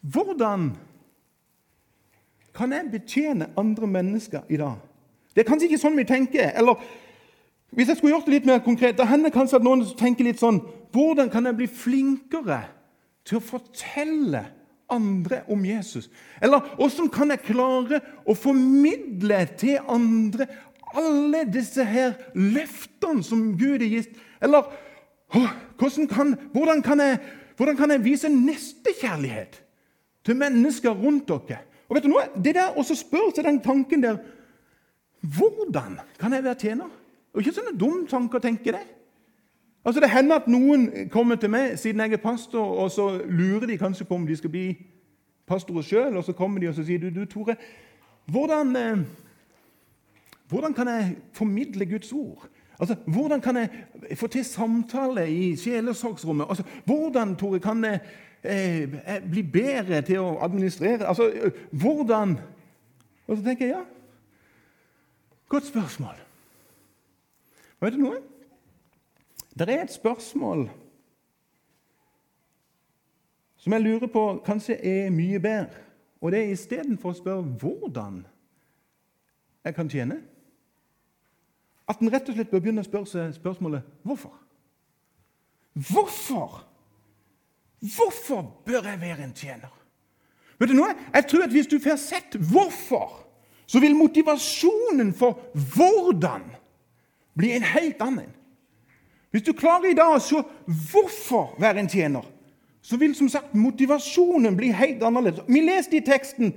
Hvordan 0.00 0.68
kan 2.54 2.74
jeg 2.74 2.90
betjene 2.92 3.48
andre 3.58 3.86
mennesker 3.86 4.46
i 4.50 4.58
dag? 4.60 4.78
Det 5.34 5.42
er 5.42 5.48
kanskje 5.48 5.68
ikke 5.68 5.80
sånn 5.82 5.98
vi 5.98 6.06
tenker. 6.06 6.52
Eller 6.58 6.78
hvis 7.74 7.90
jeg 7.90 7.98
skulle 7.98 8.14
gjort 8.14 8.28
det 8.28 8.36
litt 8.36 8.46
mer 8.48 8.62
konkret, 8.64 8.96
da 8.98 9.06
hender 9.06 9.34
kanskje 9.34 9.58
at 9.58 9.66
noen 9.66 9.84
tenker 9.98 10.26
litt 10.26 10.40
sånn 10.40 10.62
Hvordan 10.94 11.28
kan 11.28 11.44
jeg 11.44 11.58
bli 11.58 11.66
flinkere 11.68 12.62
til 13.28 13.38
å 13.38 13.44
fortelle 13.44 14.40
andre 14.88 15.42
om 15.52 15.66
Jesus? 15.68 16.06
Eller 16.40 16.64
hvordan 16.78 17.10
kan 17.12 17.34
jeg 17.34 17.44
klare 17.50 18.00
å 18.24 18.34
formidle 18.38 19.42
til 19.60 19.82
andre 19.84 20.48
alle 20.96 21.44
disse 21.52 21.84
her 21.84 22.14
løftene 22.34 23.24
som 23.24 23.50
Gud 23.58 23.82
har 23.82 23.90
gitt? 23.90 24.16
Eller 24.42 24.68
kan, 25.30 26.34
hvordan, 26.52 26.82
kan 26.82 27.00
jeg, 27.00 27.18
hvordan 27.56 27.76
kan 27.76 27.90
jeg 27.90 28.04
vise 28.04 28.28
nestekjærlighet 28.28 29.62
til 30.24 30.36
mennesker 30.36 30.90
rundt 30.90 31.28
dere? 31.28 31.64
Og 31.88 31.96
vet 31.96 32.04
du 32.04 32.12
noe? 32.12 32.28
Det 32.36 32.54
der 32.56 32.76
å 32.76 32.84
spørre 32.84 33.32
seg 33.34 33.48
den 33.48 33.62
tanken 33.64 34.04
der 34.04 34.20
Hvordan 35.18 35.96
kan 36.20 36.32
jeg 36.32 36.44
være 36.44 36.60
tjener? 36.62 36.90
Og 37.34 37.40
ikke 37.42 37.56
sånne 37.56 37.74
dum 37.74 38.04
tanker 38.06 38.38
å 38.38 38.42
tenke 38.42 38.70
det. 38.70 38.84
Altså 39.82 40.00
Det 40.00 40.10
hender 40.10 40.36
at 40.36 40.46
noen 40.50 41.08
kommer 41.10 41.38
til 41.40 41.50
meg 41.50 41.78
siden 41.80 42.04
jeg 42.04 42.12
er 42.12 42.22
pastor, 42.22 42.62
og 42.62 42.90
så 42.90 43.08
lurer 43.24 43.66
de 43.66 43.78
kanskje 43.78 44.06
på 44.06 44.14
om 44.14 44.26
de 44.26 44.36
skal 44.36 44.52
bli 44.52 44.66
pastorer 45.48 45.82
sjøl. 45.82 46.16
Og 46.16 46.24
så 46.24 46.34
kommer 46.36 46.60
de 46.60 46.68
og 46.68 46.76
så 46.76 46.84
sier 46.86 47.02
du, 47.02 47.10
du 47.10 47.24
Tore, 47.26 47.56
hvordan, 48.30 48.76
eh, 48.76 49.04
hvordan 50.48 50.74
kan 50.74 50.88
jeg 50.88 51.16
formidle 51.32 51.86
Guds 51.86 52.12
ord? 52.12 52.48
Altså, 52.80 52.96
Hvordan 53.06 53.40
kan 53.40 53.56
jeg 53.56 53.68
få 54.14 54.26
til 54.26 54.44
samtale 54.44 55.30
i 55.30 55.56
sjelesorgsrommet? 55.56 56.46
Altså, 56.48 56.62
hvordan 56.84 57.36
Tore, 57.36 57.60
kan 57.60 57.84
jeg 57.84 58.00
eh, 58.44 59.30
bli 59.30 59.42
bedre 59.42 60.02
til 60.02 60.22
å 60.22 60.38
administrere? 60.44 61.06
Altså, 61.06 61.50
hvordan 61.70 62.38
Og 63.26 63.36
så 63.36 63.42
tenker 63.44 63.66
jeg 63.66 63.74
ja, 63.74 63.82
godt 65.48 65.66
spørsmål. 65.66 66.14
Vet 67.80 67.92
du 67.92 67.98
noe? 67.98 68.22
Det 69.58 69.68
er 69.68 69.82
et 69.82 69.92
spørsmål 69.92 70.70
som 73.58 73.72
jeg 73.72 73.82
lurer 73.82 74.06
på 74.06 74.22
kanskje 74.46 74.78
er 74.80 75.10
mye 75.10 75.40
bedre. 75.40 75.84
Og 76.20 76.32
det 76.32 76.40
er 76.40 76.54
istedenfor 76.54 77.12
å 77.12 77.18
spørre 77.18 77.42
hvordan 77.60 78.22
jeg 79.64 79.74
kan 79.74 79.90
tjene, 79.92 80.22
at 81.88 82.00
en 82.00 82.12
rett 82.12 82.28
og 82.28 82.36
slett 82.36 82.50
bør 82.50 82.62
begynne 82.62 82.84
å 82.84 82.86
spørre 82.88 83.08
seg 83.08 83.34
spørsmålet 83.38 83.86
hvorfor. 84.06 84.34
Hvorfor? 85.72 86.64
Hvorfor 87.96 88.42
bør 88.66 88.82
jeg 88.82 89.00
være 89.00 89.24
en 89.24 89.34
tjener? 89.34 89.72
Vet 90.58 90.72
du 90.72 90.74
noe? 90.74 90.94
Jeg 91.14 91.26
tror 91.30 91.44
at 91.46 91.54
Hvis 91.54 91.70
du 91.70 91.78
får 91.78 91.96
sett 92.02 92.34
hvorfor, 92.50 93.24
så 93.66 93.80
vil 93.80 93.96
motivasjonen 93.96 95.12
for 95.14 95.38
hvordan 95.52 96.42
bli 97.38 97.52
en 97.52 97.62
helt 97.62 98.02
annen. 98.02 98.32
Hvis 99.30 99.44
du 99.44 99.52
klarer 99.52 99.90
i 99.90 99.96
dag 99.96 100.16
å 100.16 100.22
se 100.22 100.40
hvorfor 100.66 101.54
være 101.60 101.84
en 101.84 101.90
tjener, 101.90 102.24
så 102.82 102.96
vil 102.96 103.14
som 103.14 103.28
sagt 103.28 103.54
motivasjonen 103.54 104.56
bli 104.56 104.72
helt 104.72 105.02
annerledes. 105.04 105.44
Vi 105.48 105.60
leste 105.60 105.98
i 105.98 106.04
teksten 106.04 106.54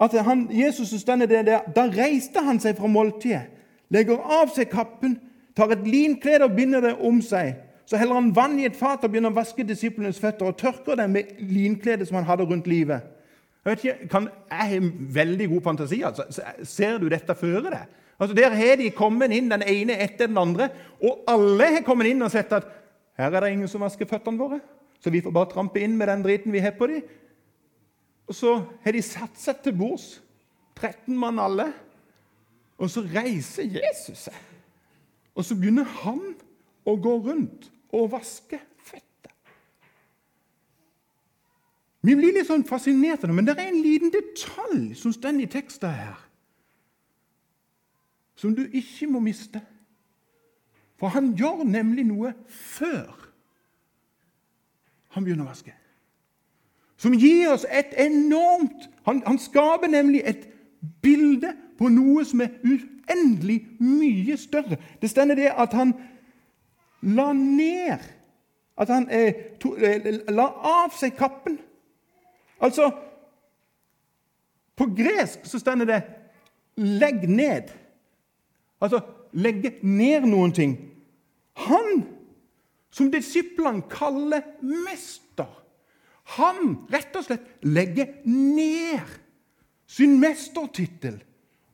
at 0.00 0.14
han, 0.24 0.46
Jesus 0.54 0.94
stender 1.00 1.26
der, 1.26 1.66
da 1.74 1.88
reiste 1.90 2.40
han 2.46 2.60
seg 2.62 2.78
fra 2.78 2.86
måltidet, 2.86 3.48
legger 3.94 4.20
av 4.20 4.52
seg 4.54 4.70
kappen, 4.72 5.18
tar 5.56 5.72
et 5.74 5.86
linklede 5.88 6.46
og 6.46 6.56
binder 6.56 6.84
det 6.84 6.94
om 7.04 7.20
seg. 7.24 7.56
Så 7.88 7.96
heller 7.96 8.18
han 8.20 8.34
vann 8.36 8.58
i 8.60 8.66
et 8.68 8.76
fat 8.76 9.04
og 9.04 9.10
begynner 9.10 9.32
å 9.32 9.38
vaske 9.38 9.64
disiplenes 9.64 10.20
føtter 10.20 10.50
og 10.50 10.58
tørker 10.60 10.98
dem 11.00 11.14
med 11.16 11.38
linkledet 11.40 12.08
som 12.08 12.18
han 12.20 12.28
hadde 12.28 12.44
rundt 12.48 12.68
livet. 12.68 13.06
Jeg 13.64 13.78
ikke, 13.78 14.08
kan, 14.12 14.28
jeg 14.50 14.68
har 14.70 14.90
veldig 15.14 15.48
god 15.48 15.62
fantasi. 15.62 16.02
altså. 16.02 16.24
Ser 16.64 16.98
du 16.98 17.08
dette 17.08 17.34
føre 17.34 17.64
deg? 17.70 17.96
Altså, 18.18 18.34
Der 18.34 18.54
har 18.54 18.76
de 18.76 18.90
kommet 18.90 19.32
inn, 19.32 19.50
den 19.50 19.62
ene 19.62 19.96
etter 20.02 20.26
den 20.26 20.38
andre, 20.38 20.68
og 21.02 21.24
alle 21.28 21.72
har 21.74 21.84
kommet 21.86 22.10
inn 22.10 22.22
og 22.22 22.30
sett 22.30 22.52
at 22.52 22.66
her 23.18 23.34
er 23.34 23.40
det 23.40 23.52
ingen 23.52 23.68
som 23.68 23.82
vasker 23.82 24.06
føttene 24.06 24.38
våre, 24.38 24.60
så 25.00 25.10
vi 25.10 25.22
får 25.22 25.34
bare 25.34 25.50
trampe 25.52 25.80
inn 25.82 25.96
med 25.98 26.08
den 26.08 26.22
driten 26.22 26.52
vi 26.52 26.62
har 26.62 26.74
på 26.78 26.86
dem. 26.90 27.02
Og 28.28 28.34
så 28.34 28.54
har 28.84 28.92
de 28.94 29.02
satt 29.02 29.38
seg 29.40 29.62
til 29.64 29.76
bords, 29.78 30.20
13 30.78 31.16
mann 31.18 31.38
alle, 31.42 31.72
og 32.78 32.90
så 32.90 33.02
reiser 33.02 33.66
Jesus 33.66 34.28
seg. 34.28 34.36
Og 35.34 35.46
så 35.46 35.56
begynner 35.58 35.86
han 36.02 36.22
å 36.86 36.94
gå 36.98 37.14
rundt 37.26 37.68
og 37.94 38.12
vaske 38.12 38.60
fettet. 38.82 39.34
Vi 42.06 42.14
blir 42.14 42.34
litt 42.34 42.48
sånn 42.48 42.66
fascinert 42.66 43.22
av 43.22 43.30
det, 43.30 43.36
men 43.36 43.46
det 43.46 43.56
er 43.58 43.70
en 43.70 43.82
liten 43.82 44.14
detalj 44.14 44.94
som 44.98 45.14
står 45.14 45.42
i 45.42 45.50
teksten 45.50 45.94
her 45.94 46.24
som 48.38 48.54
du 48.54 48.68
ikke 48.70 49.08
må 49.10 49.18
miste. 49.18 49.58
For 50.98 51.10
han 51.14 51.32
gjør 51.38 51.64
nemlig 51.66 52.04
noe 52.06 52.32
før 52.46 53.10
han 55.14 55.26
begynner 55.26 55.46
å 55.46 55.50
vaske. 55.50 55.74
Som 56.98 57.14
gir 57.18 57.52
oss 57.52 57.66
et 57.70 57.94
enormt 57.98 58.88
Han, 59.06 59.22
han 59.24 59.38
skaper 59.40 59.88
nemlig 59.88 60.20
et 60.28 60.42
bilde 61.00 61.54
på 61.78 61.88
noe 61.92 62.24
som 62.26 62.42
er 62.42 62.56
uendelig 62.64 63.60
mye 63.80 64.36
større. 64.36 64.78
Det 65.00 65.10
stender 65.10 65.38
det 65.38 65.52
at 65.54 65.74
han 65.78 65.94
la 67.02 67.32
ned 67.32 68.14
At 68.78 68.88
han 68.94 69.08
eh, 69.10 69.34
to, 69.58 69.72
eh, 69.74 70.04
la 70.30 70.44
av 70.46 70.92
seg 70.94 71.16
kappen. 71.18 71.56
Altså 72.62 72.92
På 74.78 74.86
gresk 74.94 75.46
så 75.50 75.58
stender 75.58 75.86
det 75.86 76.02
'legg 76.76 77.26
ned'. 77.26 77.72
Altså 78.80 79.00
legge 79.32 79.72
ned 79.82 80.26
noen 80.26 80.52
ting. 80.52 80.76
Han, 81.54 82.04
som 82.90 83.10
disiplene 83.10 83.82
kaller 83.90 84.42
mester, 84.62 85.48
han 86.38 86.76
rett 86.92 87.16
og 87.16 87.24
slett 87.24 87.48
legger 87.62 88.20
ned 88.28 89.00
sin 89.88 90.20
mestertittel 90.20 91.18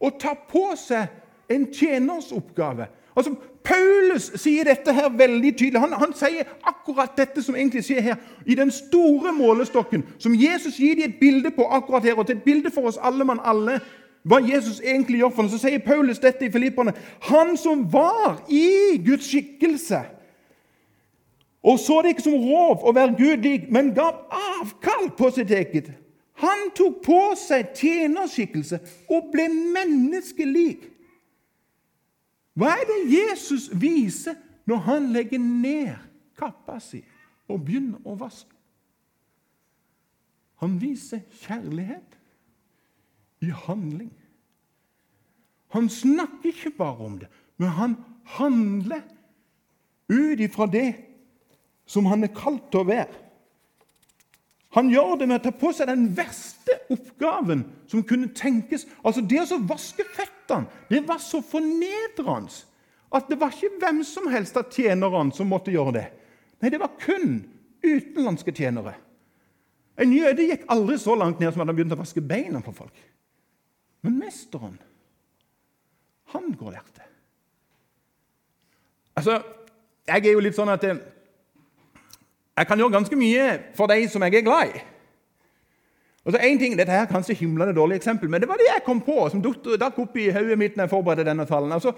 og 0.05 0.21
ta 0.21 0.35
på 0.49 0.69
seg 0.77 1.53
en 1.53 1.67
tjenersoppgave. 1.73 2.87
Altså, 3.17 3.35
Paulus 3.65 4.27
sier 4.43 4.67
dette 4.69 4.93
her 4.93 5.09
veldig 5.09 5.53
tydelig. 5.57 5.81
Han, 5.81 5.93
han, 5.97 6.13
sier 6.19 6.49
akkurat 6.67 7.15
dette 7.17 7.43
som 7.43 7.57
egentlig 7.57 7.85
skjer 7.87 8.03
her. 8.11 8.17
I 8.47 8.57
den 8.59 8.73
store 8.75 9.33
målestokken, 9.33 10.05
som 10.19 10.35
Jesus 10.37 10.77
gir 10.77 10.99
dem 10.99 11.13
et 11.13 11.21
bilde 11.21 11.53
på 11.55 11.67
akkurat 11.73 12.05
her, 12.05 12.19
og 12.19 12.27
til 12.27 12.37
et 12.37 12.45
bilde 12.45 12.73
for 12.75 12.91
oss 12.91 13.01
alle 13.01 13.25
mann 13.25 13.41
alle, 13.45 13.79
hva 14.25 14.41
Jesus 14.41 14.81
egentlig 14.81 15.21
gjør 15.21 15.33
for 15.37 15.45
noe, 15.45 15.53
så 15.53 15.61
sier 15.61 15.85
Paulus 15.85 16.21
dette 16.21 16.47
i 16.47 16.53
Filipperne. 16.53 16.95
Han 17.31 17.57
som 17.61 17.87
var 17.93 18.43
i 18.49 19.01
Guds 19.05 19.29
skikkelse, 19.31 20.01
og 21.65 21.79
så 21.81 22.03
det 22.03 22.13
ikke 22.13 22.27
som 22.27 22.41
rov 22.45 22.85
å 22.85 22.93
være 22.93 23.17
Gud 23.17 23.45
lik, 23.45 23.71
men 23.73 23.95
gav 23.97 24.27
avkall 24.29 25.09
på 25.17 25.31
sitt 25.33 25.53
eget. 25.53 25.95
Han 26.43 26.71
tok 26.75 26.99
på 27.05 27.21
seg 27.39 27.71
tjenerskikkelse 27.79 28.81
og 29.13 29.31
ble 29.33 29.47
menneskelik. 29.53 30.89
Hva 32.59 32.73
er 32.79 32.89
det 32.89 32.99
Jesus 33.13 33.69
viser 33.71 34.39
når 34.67 34.83
han 34.89 35.09
legger 35.15 35.43
ned 35.43 35.95
kappa 36.39 36.81
si 36.83 37.03
og 37.51 37.63
begynner 37.67 38.03
å 38.07 38.17
vaske? 38.19 38.51
Han 40.63 40.79
viser 40.81 41.23
kjærlighet 41.43 42.19
i 43.45 43.51
handling. 43.67 44.13
Han 45.75 45.91
snakker 45.91 46.51
ikke 46.51 46.71
bare 46.79 47.09
om 47.09 47.19
det, 47.19 47.29
men 47.59 47.75
han 47.75 47.97
handler 48.39 49.03
ut 50.09 50.41
ifra 50.41 50.67
det 50.71 50.95
som 51.87 52.07
han 52.07 52.25
er 52.25 52.33
kalt 52.35 52.71
til 52.71 52.85
å 52.85 52.89
være. 52.89 53.24
Han 54.75 54.91
gjør 54.91 55.19
det 55.21 55.29
med 55.31 55.39
å 55.39 55.45
ta 55.45 55.53
på 55.55 55.71
seg 55.75 55.87
den 55.91 56.09
verste 56.17 56.81
oppgaven 56.91 57.63
som 57.91 58.03
kunne 58.07 58.33
tenkes. 58.35 58.89
Altså 59.07 59.23
Det 59.23 59.45
å 59.45 59.61
vaske 59.69 60.07
føttene 60.17 60.67
det 60.91 61.05
var 61.07 61.21
så 61.23 61.41
fornedrende 61.45 62.65
at 63.15 63.29
det 63.31 63.39
var 63.39 63.55
ikke 63.55 63.79
hvem 63.79 64.03
som 64.07 64.27
helst 64.33 64.57
av 64.59 64.73
tjenerne 64.75 65.31
som 65.35 65.47
måtte 65.47 65.71
gjøre 65.71 65.95
det. 65.95 66.07
Nei, 66.59 66.71
det 66.73 66.81
var 66.83 66.97
kun 66.99 67.45
utenlandske 67.85 68.55
tjenere. 68.57 68.97
En 70.01 70.11
jøde 70.11 70.49
gikk 70.49 70.65
aldri 70.73 70.97
så 70.99 71.15
langt 71.15 71.39
ned 71.39 71.53
som 71.55 71.63
at 71.63 71.71
han 71.71 71.77
begynte 71.77 71.95
å 71.95 72.03
vaske 72.03 72.23
beina 72.25 72.59
på 72.65 72.75
folk. 72.75 72.97
Men 74.05 74.19
mesteren, 74.19 74.75
han 76.35 76.51
går 76.59 76.73
og 76.73 76.75
lærte. 76.75 77.07
Altså, 79.15 79.39
jeg 80.11 80.27
er 80.27 80.35
jo 80.35 80.43
litt 80.43 80.57
sånn 80.57 80.73
at 80.73 80.83
eh, 80.89 80.99
jeg 82.57 82.67
kan 82.67 82.79
gjøre 82.79 82.91
ganske 82.91 83.17
mye 83.17 83.47
for 83.75 83.91
de 83.91 84.09
som 84.09 84.23
jeg 84.23 84.35
er 84.35 84.47
glad 84.47 84.75
i. 84.75 84.83
Og 86.25 86.33
så 86.33 86.39
en 86.41 86.59
ting, 86.59 86.79
Dette 86.79 86.93
her 86.93 87.03
er 87.03 87.11
kanskje 87.11 87.35
himlende 87.35 87.75
dårlig 87.75 87.97
eksempel, 87.97 88.31
men 88.31 88.41
det 88.41 88.49
var 88.49 88.55
det 88.55 88.71
jeg 88.75 88.85
kom 88.85 89.01
på, 89.01 89.29
som 89.31 89.43
dakk 89.43 89.99
opp 89.99 90.17
i 90.17 90.31
hodet 90.31 90.59
mitt 90.59 90.77
når 90.77 90.87
jeg 90.87 90.91
forberedte 90.91 91.25
denne 91.29 91.45
talen. 91.45 91.73
Altså, 91.73 91.93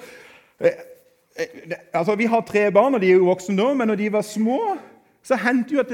eh, 0.61 0.71
eh, 1.39 1.77
altså, 1.93 2.15
Vi 2.15 2.25
har 2.25 2.41
tre 2.41 2.71
barn, 2.73 2.95
og 2.95 3.01
de 3.01 3.11
er 3.11 3.13
jo 3.13 3.25
voksne 3.31 3.57
nå, 3.57 3.75
men 3.75 3.89
når 3.89 3.95
de 3.95 4.13
var 4.13 4.23
små, 4.23 4.77
så 5.23 5.37
hendte 5.37 5.75
jo, 5.75 5.85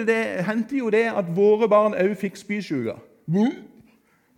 jo 0.79 0.91
det 0.91 1.05
at 1.17 1.37
våre 1.37 1.69
barn 1.69 1.95
òg 1.95 2.17
fikk 2.17 2.37
spysjuke. 2.37 2.95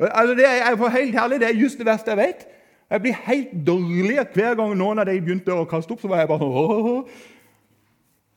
Altså, 0.00 0.35
det 0.35 0.47
er 0.47 0.76
for 0.76 0.88
helt 0.88 1.21
herlig, 1.21 1.40
det 1.40 1.49
er 1.49 1.62
just 1.62 1.78
det 1.78 1.87
verste 1.87 2.11
jeg 2.11 2.19
vet. 2.19 2.47
Jeg 2.90 3.00
blir 3.00 3.12
helt 3.12 3.66
dårlig 3.66 4.19
hver 4.35 4.54
gang 4.54 4.75
noen 4.76 4.99
av 4.99 5.07
de 5.07 5.21
begynte 5.21 5.54
å 5.54 5.64
kaste 5.64 5.93
opp. 5.93 6.00
så 6.00 6.09
var 6.09 6.19
jeg 6.19 6.28
bare 6.28 6.45
Åh. 6.50 7.04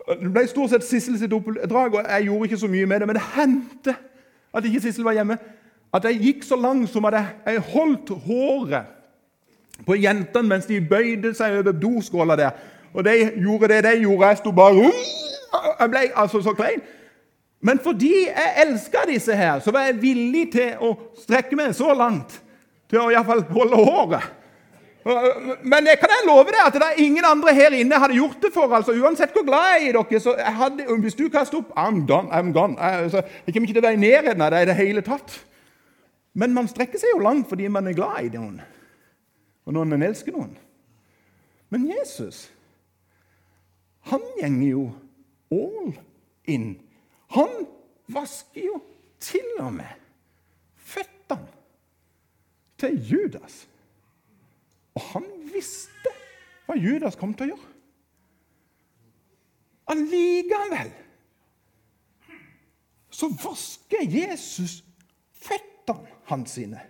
Det 0.07 0.31
ble 0.31 0.45
stort 0.47 0.71
sett 0.71 0.85
Sissel 0.87 1.17
sitt 1.19 1.33
oppdrag, 1.35 1.97
og 1.99 2.05
jeg 2.07 2.27
gjorde 2.29 2.47
ikke 2.47 2.59
så 2.61 2.69
mye 2.71 2.85
med 2.87 3.01
det. 3.01 3.07
Men 3.09 3.17
det 3.17 3.25
hendte 3.35 3.95
at 4.55 4.65
ikke 4.65 4.81
Sissel 4.81 5.03
var 5.03 5.17
hjemme. 5.17 5.37
At 5.93 6.05
jeg 6.07 6.21
gikk 6.21 6.45
så 6.47 6.55
langt 6.59 6.89
som 6.89 7.05
at 7.09 7.17
jeg 7.45 7.63
holdt 7.73 8.13
håret 8.27 8.93
på 9.85 9.95
jentene 9.99 10.49
mens 10.49 10.65
de 10.65 10.79
bøyde 10.81 11.33
seg 11.37 11.59
over 11.59 11.75
doskåla 11.75 12.37
der. 12.39 12.55
Og 12.93 13.03
de 13.05 13.15
gjorde 13.35 13.69
det 13.73 13.83
de 13.83 13.95
gjorde. 14.05 14.31
Jeg 14.31 14.37
sto 14.37 14.51
bare 14.51 14.91
Jeg 15.79 15.89
ble 15.89 16.05
altså 16.15 16.41
så 16.41 16.53
klein. 16.53 16.81
Men 17.61 17.79
fordi 17.79 18.13
jeg 18.27 18.65
elska 18.67 19.05
disse 19.09 19.35
her, 19.35 19.59
så 19.59 19.71
var 19.71 19.87
jeg 19.87 20.01
villig 20.01 20.51
til 20.53 20.83
å 20.83 20.93
strekke 21.17 21.55
meg 21.57 21.73
så 21.75 21.93
langt 21.97 22.37
til 22.89 23.01
å 23.01 23.09
iallfall 23.11 23.41
holde 23.49 23.79
håret. 23.81 24.27
Men 25.63 25.87
jeg 25.87 25.99
kan 26.01 26.11
jeg 26.11 26.25
love 26.27 26.51
deg 26.51 26.61
at 26.65 26.75
det 26.75 26.87
er 26.87 27.01
ingen 27.03 27.25
andre 27.25 27.53
her 27.55 27.75
inne 27.77 27.99
hadde 27.99 28.17
gjort 28.17 28.41
det 28.43 28.51
for. 28.53 28.73
altså 28.75 28.95
Uansett 28.97 29.35
hvor 29.35 29.45
glad 29.47 29.67
jeg 29.73 29.87
er 29.87 29.89
i 29.89 29.93
dere. 29.97 30.19
så 30.19 30.35
hadde, 30.37 30.87
Hvis 31.01 31.15
du 31.15 31.29
kaster 31.29 31.61
opp 31.61 31.71
I'm 31.77 32.05
done, 32.07 32.31
I'm 32.31 32.51
gone. 32.53 32.79
Altså, 32.79 33.21
jeg 33.45 33.53
kommer 33.53 33.67
ikke 33.67 33.77
til 33.79 33.83
å 33.83 33.87
være 33.87 33.99
i 33.99 34.03
nærheten 34.03 34.41
av 34.41 34.51
deg 34.51 34.65
i 34.65 34.69
det 34.71 34.79
hele 34.79 35.03
tatt. 35.05 35.37
Men 36.37 36.53
man 36.53 36.67
strekker 36.69 37.01
seg 37.01 37.15
jo 37.15 37.23
langt 37.23 37.49
fordi 37.49 37.67
man 37.67 37.87
er 37.87 37.97
glad 37.97 38.27
i 38.27 38.33
noen, 38.35 38.59
og 39.65 39.73
når 39.73 39.87
man 39.89 40.03
elsker 40.05 40.35
noen. 40.35 40.51
Men 41.73 41.87
Jesus, 41.89 42.45
han 44.11 44.21
gjenger 44.39 44.69
jo 44.69 44.83
all 45.51 45.95
in 46.47 46.75
han 47.35 47.65
vasker 48.07 48.61
jo 48.69 48.77
til 49.19 49.57
og 49.59 49.73
med 49.73 50.05
føttene 50.75 51.51
til 52.79 52.99
Judas. 53.11 53.65
Og 54.97 55.03
han 55.13 55.25
visste 55.53 56.13
hva 56.65 56.75
Judas 56.79 57.17
kom 57.19 57.35
til 57.37 57.51
å 57.51 57.55
gjøre. 57.55 57.73
Allikevel 59.87 60.89
så 63.17 63.29
vasker 63.31 64.03
Jesus 64.03 64.81
føttene 65.39 66.17
hans 66.27 66.57
sine. 66.57 66.81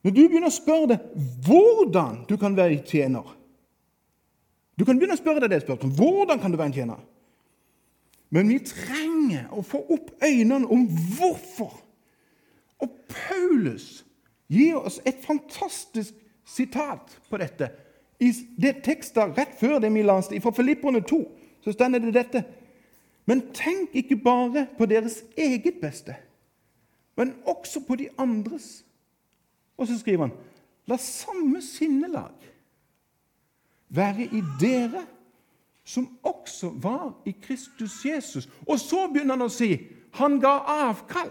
Når 0.00 0.16
du 0.16 0.20
begynner 0.24 0.48
å 0.48 0.54
spørre 0.54 0.94
deg 0.94 1.06
hvordan 1.46 2.24
du 2.28 2.34
kan 2.40 2.56
være 2.56 2.80
tjener 2.88 3.36
Du 4.80 4.86
kan 4.88 4.96
begynne 4.96 5.12
å 5.12 5.20
spørre 5.20 5.42
deg 5.44 5.52
det 5.52 5.60
spørsmålet. 5.60 5.96
Hvordan 5.98 6.40
kan 6.40 6.52
du 6.52 6.56
være 6.56 6.70
en 6.70 6.76
tjener? 6.78 7.00
Men 8.32 8.48
vi 8.48 8.62
trenger 8.64 9.50
å 9.52 9.60
få 9.66 9.82
opp 9.92 10.14
øynene 10.24 10.68
om 10.72 10.86
hvorfor. 11.18 11.74
Og 12.80 12.94
Paulus 13.12 14.00
gir 14.50 14.76
oss 14.76 15.00
et 15.06 15.22
fantastisk 15.24 16.14
sitat 16.44 17.14
på 17.30 17.38
dette. 17.40 17.70
I 18.20 18.32
det 18.60 18.82
tekstet 18.84 19.38
rett 19.38 19.54
før 19.60 19.78
det 19.80 19.92
vi 19.94 20.02
leste, 20.04 20.40
fra 20.42 20.52
Filipperne 20.52 21.00
2, 21.00 21.20
så 21.64 21.72
står 21.72 21.96
det 21.96 22.14
dette. 22.14 22.44
Men 23.26 23.46
tenk 23.54 23.94
ikke 23.94 24.16
bare 24.16 24.66
på 24.78 24.86
deres 24.90 25.22
eget 25.38 25.80
beste, 25.80 26.16
men 27.16 27.34
også 27.46 27.84
på 27.86 27.96
de 27.96 28.08
andres. 28.18 28.84
Og 29.78 29.86
så 29.86 29.98
skriver 29.98 30.26
han 30.26 30.36
La 30.88 30.96
samme 30.98 31.60
sinnelag 31.62 32.34
være 33.88 34.26
i 34.34 34.42
dere 34.60 35.04
som 35.84 36.08
også 36.22 36.72
var 36.82 37.12
i 37.26 37.34
Kristus 37.42 38.04
Jesus. 38.04 38.48
Og 38.66 38.80
så 38.80 39.06
begynner 39.12 39.36
han 39.36 39.46
å 39.46 39.52
si 39.52 39.74
han 40.18 40.40
ga 40.42 40.56
avkall 40.88 41.30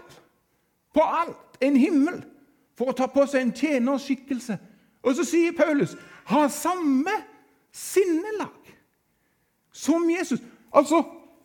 på 0.94 1.04
alt, 1.04 1.58
en 1.60 1.76
himmel, 1.76 2.22
for 2.80 2.88
å 2.88 2.96
ta 2.96 3.10
på 3.12 3.26
seg 3.28 3.44
en 3.44 3.52
tjenerskikkelse. 3.52 4.56
Og 5.04 5.16
så 5.18 5.24
sier 5.28 5.52
Paulus 5.56 5.92
ha 6.30 6.46
samme 6.48 7.12
sinnelag 7.76 8.70
som 9.76 10.06
Jesus. 10.08 10.40
Altså, 10.72 11.02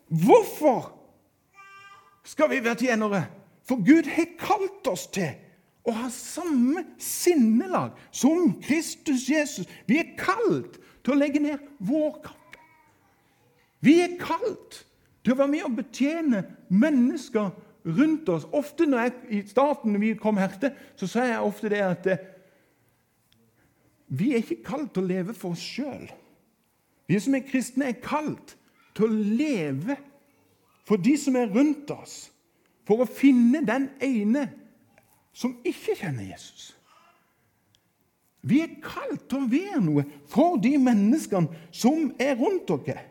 hvorfor 0.07 0.93
skal 2.23 2.53
vi 2.53 2.61
være 2.63 2.85
tjenere? 2.85 3.25
For 3.67 3.83
Gud 3.83 4.07
har 4.15 4.31
kalt 4.39 4.87
oss 4.87 5.09
til 5.11 5.33
å 5.83 5.97
ha 5.97 6.07
samme 6.13 6.85
sinnelag 7.01 7.99
som 8.15 8.55
Kristus 8.63 9.27
Jesus. 9.27 9.67
Vi 9.89 9.99
er 9.99 10.15
kalt 10.15 10.79
til 11.03 11.17
å 11.17 11.19
legge 11.19 11.43
ned 11.43 11.67
vår 11.83 12.15
kapp. 12.23 12.59
Vi 13.83 13.99
er 14.05 14.15
kalt 14.21 14.85
til 15.25 15.35
å 15.35 15.39
være 15.41 15.51
med 15.51 15.67
og 15.67 15.75
betjene 15.81 16.45
mennesker 16.71 17.51
rundt 17.85 18.29
oss. 18.29 18.47
Ofte 18.51 18.87
når 18.89 18.99
jeg, 18.99 19.13
I 19.29 19.41
starten 19.49 19.93
når 19.93 20.03
vi 20.03 20.13
kom 20.19 20.37
hertil, 20.41 20.73
så 20.97 21.09
sa 21.09 21.25
jeg 21.27 21.45
ofte 21.45 21.71
det 21.71 21.81
at 21.85 22.09
eh, 22.09 22.27
vi 24.07 24.33
er 24.33 24.43
ikke 24.43 24.63
kalt 24.65 24.93
til 24.93 25.05
å 25.05 25.09
leve 25.09 25.33
for 25.37 25.55
oss 25.55 25.63
sjøl. 25.63 26.07
Vi 27.09 27.19
som 27.21 27.37
er 27.37 27.45
kristne, 27.45 27.89
er 27.89 28.01
kalt 28.01 28.55
til 28.97 29.07
å 29.07 29.23
leve 29.37 29.97
for 30.85 31.01
de 31.01 31.15
som 31.17 31.37
er 31.37 31.51
rundt 31.53 31.89
oss. 31.93 32.29
For 32.85 33.01
å 33.01 33.09
finne 33.09 33.63
den 33.65 33.89
ene 34.03 34.47
som 35.35 35.57
ikke 35.65 35.97
kjenner 35.99 36.29
Jesus. 36.29 36.71
Vi 38.45 38.61
er 38.61 38.77
kalt 38.81 39.25
til 39.29 39.41
å 39.41 39.49
være 39.49 39.81
noe 39.81 40.05
for 40.29 40.59
de 40.61 40.75
menneskene 40.77 41.65
som 41.73 42.11
er 42.21 42.37
rundt 42.37 42.69
dere. 42.85 43.07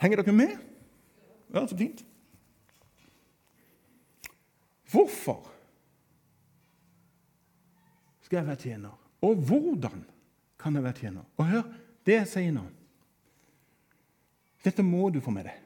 Henger 0.00 0.22
dere 0.22 0.36
med? 0.36 0.56
Ja, 1.52 1.66
så 1.66 1.76
fint. 1.76 2.04
Hvorfor 4.90 5.46
skal 8.22 8.40
jeg 8.40 8.46
være 8.46 8.62
tjener? 8.62 8.94
Og 9.22 9.34
hvordan 9.48 10.04
kan 10.60 10.74
jeg 10.74 10.84
være 10.84 11.00
tjener? 11.00 11.22
Og 11.36 11.46
hør 11.50 11.62
det 12.06 12.18
jeg 12.20 12.30
sier 12.30 12.54
nå. 12.54 12.64
Dette 14.66 14.82
må 14.82 15.08
du 15.14 15.20
få 15.22 15.34
med 15.34 15.46
deg. 15.46 15.62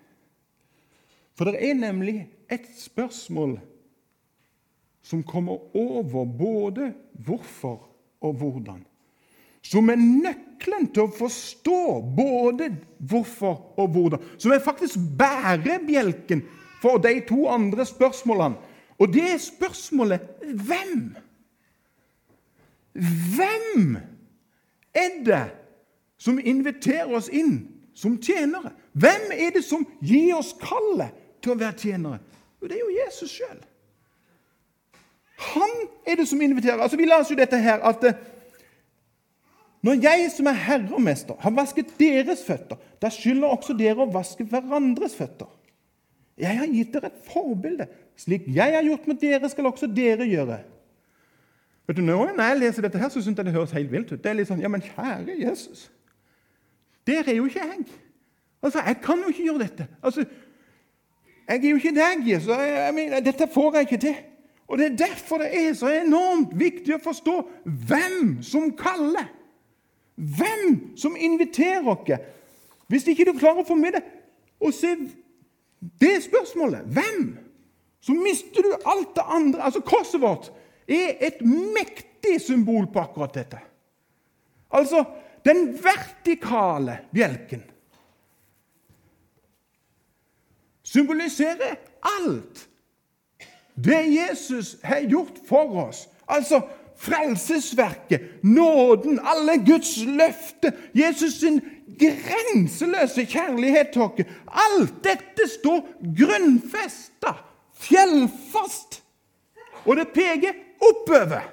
For 1.37 1.49
det 1.49 1.61
er 1.65 1.77
nemlig 1.79 2.27
et 2.53 2.67
spørsmål 2.77 3.57
som 5.01 5.23
kommer 5.25 5.73
over 5.77 6.27
både 6.29 6.91
hvorfor 7.25 7.89
og 8.21 8.35
hvordan. 8.37 8.85
Som 9.63 9.91
er 9.93 10.01
nøkkelen 10.01 10.89
til 10.95 11.05
å 11.05 11.13
forstå 11.15 11.81
både 12.17 12.71
hvorfor 12.99 13.81
og 13.81 13.93
hvordan. 13.95 14.25
Som 14.39 14.55
er 14.55 14.65
faktisk 14.65 14.99
bærebjelken 15.19 16.43
for 16.83 17.01
de 17.03 17.21
to 17.29 17.47
andre 17.49 17.85
spørsmålene. 17.87 18.57
Og 19.01 19.13
det 19.13 19.25
er 19.33 19.39
spørsmålet 19.39 20.21
hvem? 20.43 21.17
Hvem 23.37 23.97
er 24.95 25.25
det 25.25 25.45
som 26.19 26.41
inviterer 26.43 27.15
oss 27.17 27.31
inn 27.33 27.63
som 27.95 28.19
tjenere? 28.21 28.75
Hvem 28.93 29.33
er 29.33 29.55
det 29.55 29.65
som 29.65 29.87
gir 30.03 30.35
oss 30.37 30.53
kallet 30.61 31.15
til 31.41 31.55
å 31.55 31.61
være 31.61 31.79
tjenere? 31.79 32.19
Jo, 32.61 32.69
det 32.69 32.77
er 32.77 32.83
jo 32.85 32.97
Jesus 33.07 33.33
sjøl. 33.33 33.61
Han 35.55 35.71
er 36.07 36.21
det 36.21 36.29
som 36.29 36.41
inviterer. 36.43 36.83
Altså, 36.83 36.97
Vi 36.97 37.09
leser 37.09 37.35
jo 37.35 37.41
dette 37.41 37.57
her 37.57 37.81
at 37.81 38.05
når 39.81 40.03
jeg 40.05 40.27
som 40.35 40.49
er 40.51 40.59
herre 40.61 40.93
og 40.97 41.01
mester, 41.03 41.39
har 41.41 41.55
vasket 41.57 41.95
deres 41.99 42.43
føtter, 42.45 42.77
da 43.01 43.09
skylder 43.13 43.49
også 43.49 43.77
dere 43.79 44.05
å 44.05 44.11
vaske 44.13 44.45
hverandres 44.45 45.15
føtter. 45.17 45.49
Jeg 46.41 46.59
har 46.59 46.69
gitt 46.73 46.93
dere 46.93 47.09
et 47.09 47.25
forbilde. 47.29 47.87
Slik 48.21 48.49
jeg 48.53 48.75
har 48.77 48.85
gjort 48.85 49.09
med 49.09 49.21
dere, 49.21 49.49
skal 49.49 49.69
også 49.71 49.89
dere 49.93 50.29
gjøre. 50.29 50.61
Vet 51.89 51.97
du, 51.97 52.03
Når 52.03 52.37
jeg 52.37 52.59
leser 52.61 52.83
dette, 52.83 52.99
her, 52.99 53.09
så 53.09 53.23
syns 53.23 53.39
jeg 53.39 53.47
det 53.49 53.57
høres 53.57 53.73
helt 53.75 53.91
vilt 53.93 54.13
ut. 54.13 54.21
Det 54.23 54.31
er 54.31 54.37
litt 54.39 54.49
sånn, 54.49 54.61
ja, 54.63 54.69
men 54.69 54.85
kjære 54.85 55.41
Jesus. 55.41 55.89
Der 57.09 57.25
er 57.27 57.41
jo 57.41 57.49
ikke 57.49 57.65
jeg. 57.65 57.87
Altså, 58.63 58.85
Jeg 58.87 59.01
kan 59.03 59.19
jo 59.25 59.33
ikke 59.33 59.49
gjøre 59.49 59.65
dette. 59.65 59.89
Altså, 60.03 60.25
Jeg 61.49 61.65
er 61.65 61.71
jo 61.71 61.77
ikke 61.77 61.97
deg, 61.97 62.29
Jesus. 62.29 62.53
Jeg, 62.53 62.77
jeg 62.77 62.95
mener, 62.95 63.21
dette 63.21 63.49
får 63.51 63.75
jeg 63.75 63.89
ikke 63.89 64.03
til. 64.05 64.17
Og 64.69 64.79
Det 64.79 64.87
er 64.87 64.97
derfor 64.97 65.39
det 65.39 65.51
er 65.51 65.73
så 65.75 65.89
enormt 65.89 66.53
viktig 66.59 66.95
å 66.95 67.03
forstå 67.03 67.37
hvem 67.65 68.43
som 68.43 68.71
kaller. 68.77 69.27
Hvem 70.21 70.97
som 71.01 71.17
inviterer 71.17 71.89
oss. 71.89 72.11
Hvis 72.91 73.07
ikke 73.09 73.25
du 73.29 73.39
klarer 73.39 73.63
å 73.63 73.69
få 73.69 73.77
med 73.79 73.97
deg 73.97 74.09
å 74.61 74.73
se 74.75 74.93
det 76.01 76.17
spørsmålet 76.27 76.89
hvem, 76.93 77.23
så 78.05 78.13
mister 78.17 78.67
du 78.67 78.73
alt 78.85 79.15
det 79.17 79.25
andre. 79.25 79.63
Altså 79.65 79.81
Korset 79.81 80.21
vårt 80.21 80.51
er 80.91 81.17
et 81.25 81.41
mektig 81.47 82.37
symbol 82.43 82.91
på 82.93 83.01
akkurat 83.01 83.35
dette. 83.37 83.61
Altså 84.71 85.05
den 85.47 85.71
vertikale 85.81 86.99
bjelken 87.15 87.63
symboliserer 90.91 91.79
alt 92.19 92.67
det 93.75 94.01
Jesus 94.11 94.77
har 94.83 95.01
gjort 95.07 95.39
for 95.49 95.87
oss. 95.87 96.09
Altså 96.27 96.61
frelsesverket, 97.01 98.21
nåden, 98.43 99.21
alle 99.25 99.65
Guds 99.67 100.05
løfter, 100.05 100.71
Jesus 100.95 101.41
sin 101.41 101.61
grenseløse 102.01 103.25
kjærlighet 103.25 103.89
til 103.93 104.03
oss. 104.03 104.27
Alt 104.65 104.93
dette 105.05 105.49
står 105.49 105.81
grunnfesta, 106.19 107.35
fjellfast. 107.81 109.03
Og 109.87 109.97
det 109.97 110.09
peker 110.15 110.53
oppover 110.81 111.49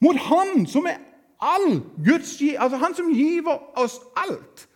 mot 0.00 0.16
Han 0.16 0.66
som 0.66 0.86
er 0.86 1.00
all 1.42 1.80
Guds 2.06 2.36
altså 2.58 2.76
Han 2.76 2.94
som 2.94 3.10
giver 3.14 3.58
oss 3.78 4.00
alt. 4.16 4.67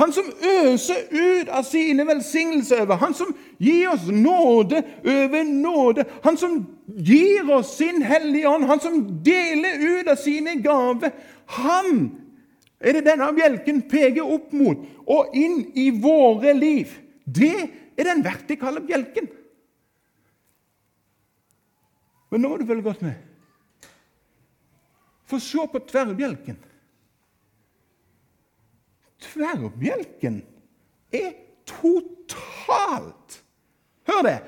Han 0.00 0.12
som 0.12 0.24
øser 0.40 1.04
ut 1.10 1.50
av 1.52 1.66
sine 1.68 2.06
velsignelser 2.08 2.86
over, 2.86 2.96
han 2.96 3.14
som 3.14 3.34
gir 3.60 3.90
oss 3.92 4.06
nåde 4.08 4.80
over 5.04 5.44
nåde, 5.44 6.06
han 6.24 6.38
som 6.40 6.62
gir 6.96 7.50
oss 7.52 7.74
sin 7.76 8.00
Hellige 8.02 8.48
Ånd, 8.48 8.64
han 8.64 8.80
som 8.80 9.02
deler 9.24 9.84
ut 9.84 10.08
av 10.08 10.16
sine 10.16 10.56
gaver. 10.64 11.12
Han 11.58 12.08
er 12.80 12.96
det 12.96 13.04
denne 13.10 13.28
bjelken 13.36 13.84
peker 13.90 14.24
opp 14.24 14.56
mot 14.56 14.80
og 15.04 15.36
inn 15.36 15.60
i 15.76 15.90
våre 15.92 16.56
liv. 16.56 16.96
Det 17.24 17.54
er 17.92 18.08
den 18.08 18.24
vertikale 18.24 18.80
bjelken. 18.80 19.28
Men 22.32 22.40
nå 22.40 22.48
må 22.48 22.58
du 22.58 22.64
følge 22.66 22.88
godt 22.88 23.04
med. 23.04 23.20
For 25.28 25.40
se 25.40 25.68
på 25.68 25.84
tverrbjelken. 25.84 26.56
Tverrbjelken 29.32 30.42
er 31.12 31.32
totalt 31.68 33.38
Hør 34.08 34.24
det! 34.26 34.38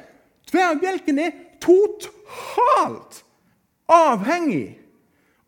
Tverrbjelken 0.51 1.19
er 1.23 1.37
totalt 1.63 3.23
avhengig 3.91 4.75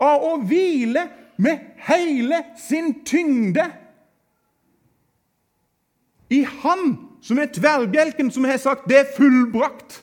av 0.03 0.25
å 0.25 0.37
hvile 0.46 1.07
med 1.42 1.77
hele 1.88 2.40
sin 2.61 2.92
tyngde 3.07 3.66
i 6.33 6.42
Han 6.62 6.96
som 7.22 7.38
er 7.42 7.51
tverrbjelken, 7.55 8.31
som 8.31 8.44
har 8.44 8.59
sagt 8.59 8.88
'det 8.88 8.99
er 8.99 9.12
fullbrakt'. 9.16 10.03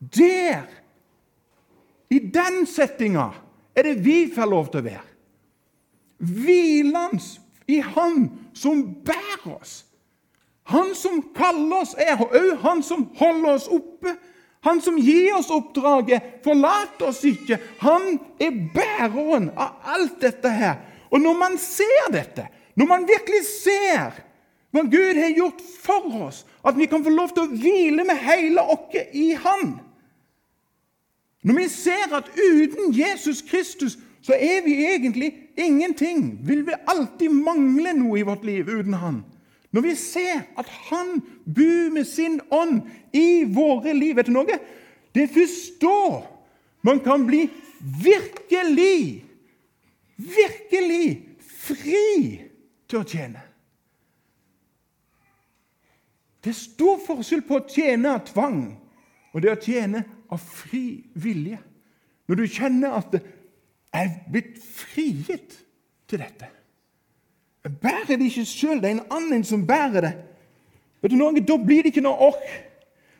Der, 0.00 0.66
i 2.10 2.18
den 2.18 2.66
settinga, 2.66 3.30
er 3.76 3.82
det 3.82 4.04
vi 4.04 4.32
får 4.34 4.46
lov 4.46 4.70
til 4.70 4.80
å 4.80 4.84
være. 4.84 5.06
Hvilens 6.18 7.40
i 7.70 7.78
Han 7.94 8.26
som 8.54 8.82
bærer 9.06 9.54
oss. 9.54 9.84
Han 10.70 10.94
som 10.94 11.22
kaller 11.34 11.80
oss, 11.82 11.96
er 11.98 12.20
òg 12.20 12.60
han 12.62 12.82
som 12.86 13.08
holder 13.18 13.56
oss 13.56 13.66
oppe. 13.72 14.14
Han 14.62 14.78
som 14.84 14.98
gir 15.00 15.32
oss 15.34 15.48
oppdraget, 15.50 16.42
forlater 16.44 17.08
oss 17.08 17.24
ikke. 17.26 17.58
Han 17.80 18.20
er 18.38 18.58
bæreren 18.74 19.48
av 19.56 19.80
alt 19.96 20.20
dette 20.22 20.52
her. 20.52 20.76
Og 21.10 21.22
når 21.24 21.38
man 21.40 21.56
ser 21.58 22.12
dette, 22.14 22.46
når 22.78 22.86
man 22.86 23.08
virkelig 23.08 23.40
ser 23.48 24.20
hva 24.70 24.84
Gud 24.86 25.18
har 25.18 25.32
gjort 25.34 25.62
for 25.82 26.06
oss, 26.28 26.44
at 26.62 26.76
vi 26.78 26.86
kan 26.86 27.02
få 27.02 27.10
lov 27.10 27.32
til 27.34 27.48
å 27.48 27.56
hvile 27.56 28.04
med 28.06 28.20
hele 28.22 28.62
oss 28.62 29.00
i 29.12 29.32
Han, 29.42 29.78
Når 31.42 31.54
vi 31.56 31.68
ser 31.72 32.12
at 32.12 32.26
uten 32.36 32.92
Jesus 32.92 33.40
Kristus 33.42 33.96
så 34.20 34.36
er 34.36 34.64
vi 34.64 34.74
egentlig 34.84 35.30
ingenting. 35.56 36.40
Vil 36.46 36.66
vi 36.66 36.76
alltid 36.88 37.32
mangle 37.32 37.94
noe 37.96 38.20
i 38.20 38.26
vårt 38.26 38.44
liv 38.44 38.68
uten 38.68 38.94
Han? 39.00 39.22
Når 39.72 39.86
vi 39.86 39.94
ser 39.96 40.42
at 40.58 40.68
Han 40.90 41.20
bor 41.46 41.90
med 41.94 42.04
sin 42.04 42.40
ånd 42.50 42.82
i 43.12 43.44
våre 43.44 43.94
liv 43.94 44.16
Vet 44.18 44.28
du 44.28 44.34
noe? 44.34 44.58
Det 45.14 45.24
er 45.24 45.32
først 45.34 45.80
da 45.82 46.20
man 46.86 47.00
kan 47.04 47.26
bli 47.26 47.42
virkelig, 47.80 49.24
virkelig 50.16 51.06
fri 51.40 52.40
til 52.88 53.00
å 53.00 53.04
tjene. 53.04 53.42
Det 56.40 56.54
er 56.54 56.56
stor 56.56 57.00
forskjell 57.04 57.42
på 57.44 57.58
å 57.58 57.66
tjene 57.68 58.14
av 58.16 58.22
tvang 58.30 58.62
og 59.34 59.42
det 59.44 59.52
å 59.52 59.60
tjene 59.60 60.04
av 60.32 60.40
fri 60.40 61.02
vilje. 61.20 61.58
Når 62.30 62.38
du 62.38 62.46
kjenner 62.48 62.96
at 62.96 63.18
er 63.92 64.10
blitt 64.30 64.58
frigitt 64.62 65.58
til 66.08 66.22
dette. 66.22 66.48
Jeg 67.64 67.76
bærer 67.82 68.16
det 68.16 68.30
ikke 68.30 68.44
sjøl, 68.48 68.80
det 68.80 68.90
er 68.90 68.98
en 68.98 69.06
annen 69.12 69.44
som 69.44 69.66
bærer 69.66 70.00
det. 70.00 70.12
Vet 71.02 71.12
du 71.12 71.16
noe? 71.16 71.40
Da 71.44 71.56
blir 71.60 71.84
det 71.84 71.92
ikke 71.92 72.04
noe 72.04 72.30
ork. 72.30 72.50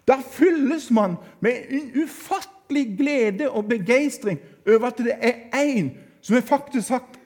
Da 0.09 0.19
fylles 0.25 0.89
man 0.91 1.17
med 1.41 1.69
en 1.71 1.91
ufattelig 2.03 2.97
glede 2.99 3.51
og 3.51 3.69
begeistring 3.69 4.41
over 4.67 4.87
at 4.91 4.99
det 4.99 5.17
er 5.17 5.51
én 5.55 5.93
som 6.21 6.35
har 6.35 6.43
faktisk 6.43 6.89
sagt 6.89 7.19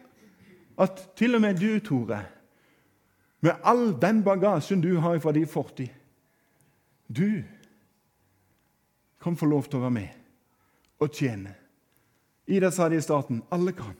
at 0.78 1.10
til 1.16 1.34
og 1.34 1.40
med 1.40 1.54
du, 1.54 1.78
Tore, 1.78 2.24
med 3.40 3.52
all 3.64 3.92
den 4.02 4.24
bagasjen 4.24 4.80
du 4.80 4.98
har 4.98 5.18
fra 5.18 5.32
din 5.32 5.46
fortid 5.46 5.88
Du 7.08 7.42
kan 9.22 9.36
få 9.36 9.46
lov 9.46 9.64
til 9.64 9.78
å 9.78 9.84
være 9.86 9.90
med 9.90 10.08
og 11.00 11.12
tjene. 11.12 11.54
Ida 12.46 12.70
sa 12.70 12.88
det 12.88 13.00
i 13.00 13.04
starten. 13.04 13.42
Alle 13.50 13.72
kan. 13.72 13.96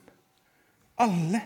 Alle 0.97 1.41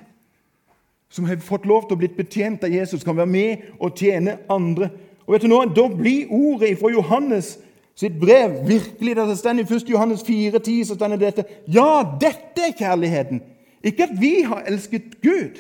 som 1.09 1.25
har 1.25 1.39
fått 1.41 1.65
lov 1.65 1.87
til 1.87 1.97
å 1.97 1.99
bli 2.03 2.09
betjent 2.13 2.63
av 2.63 2.73
Jesus, 2.73 3.03
kan 3.03 3.17
være 3.17 3.29
med 3.29 3.69
og 3.79 3.97
tjene 3.97 4.37
andre. 4.51 4.91
Og 5.25 5.33
vet 5.33 5.41
du 5.41 5.49
nå, 5.49 5.63
Da 5.73 5.87
blir 5.89 6.29
ordet 6.29 6.77
fra 6.79 6.91
Johannes 6.93 7.57
sitt 7.99 8.19
brev 8.19 8.61
virkelig 8.67 9.15
det 9.15 9.37
står 9.37 9.59
I 9.59 9.65
1. 9.65 9.89
Johannes 9.89 10.23
4, 10.23 10.59
10, 10.59 10.83
så 10.85 10.95
står 10.95 11.07
det 11.07 11.19
dette. 11.19 11.43
Ja, 11.67 12.17
dette 12.21 12.69
er 12.69 12.77
kjærligheten. 12.77 13.41
Ikke 13.83 14.03
at 14.03 14.15
vi 14.21 14.41
har 14.43 14.63
elsket 14.67 15.21
Gud, 15.21 15.59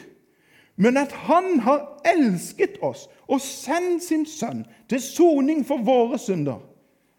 men 0.77 0.97
at 0.97 1.11
Han 1.11 1.59
har 1.59 1.99
elsket 2.05 2.77
oss 2.81 3.09
og 3.27 3.41
sendt 3.41 4.03
sin 4.03 4.25
sønn 4.25 4.65
til 4.89 5.01
soning 5.01 5.65
for 5.67 5.83
våre 5.83 6.17
synder. 6.17 6.59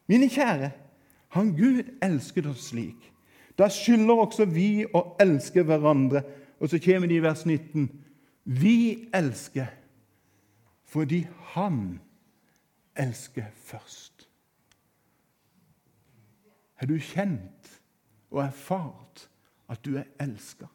Mine 0.09 0.29
kjære, 0.29 0.71
han 1.29 1.53
Gud 1.57 1.85
elsket 2.03 2.47
oss 2.47 2.71
slik. 2.73 3.13
Da 3.59 3.69
skylder 3.69 4.23
også 4.25 4.45
vi 4.45 4.85
å 4.95 5.03
elske 5.21 5.63
hverandre. 5.67 6.23
Og 6.61 6.71
så 6.71 6.81
kommer 6.83 7.09
det 7.09 7.19
i 7.19 7.25
vers 7.25 7.45
19. 7.47 7.89
Vi 8.45 9.09
elsker 9.15 9.77
fordi 10.91 11.27
Han 11.55 12.01
elsker 12.97 13.45
først. 13.55 14.29
Har 16.75 16.87
du 16.87 16.99
kjent 16.99 17.81
og 18.31 18.43
erfart 18.45 19.29
at 19.69 19.85
du 19.85 19.97
er 19.97 20.09
elska? 20.21 20.67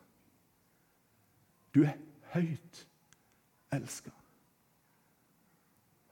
Du 1.76 1.84
er 1.84 1.98
høyt 2.32 2.88
elska. 3.74 4.12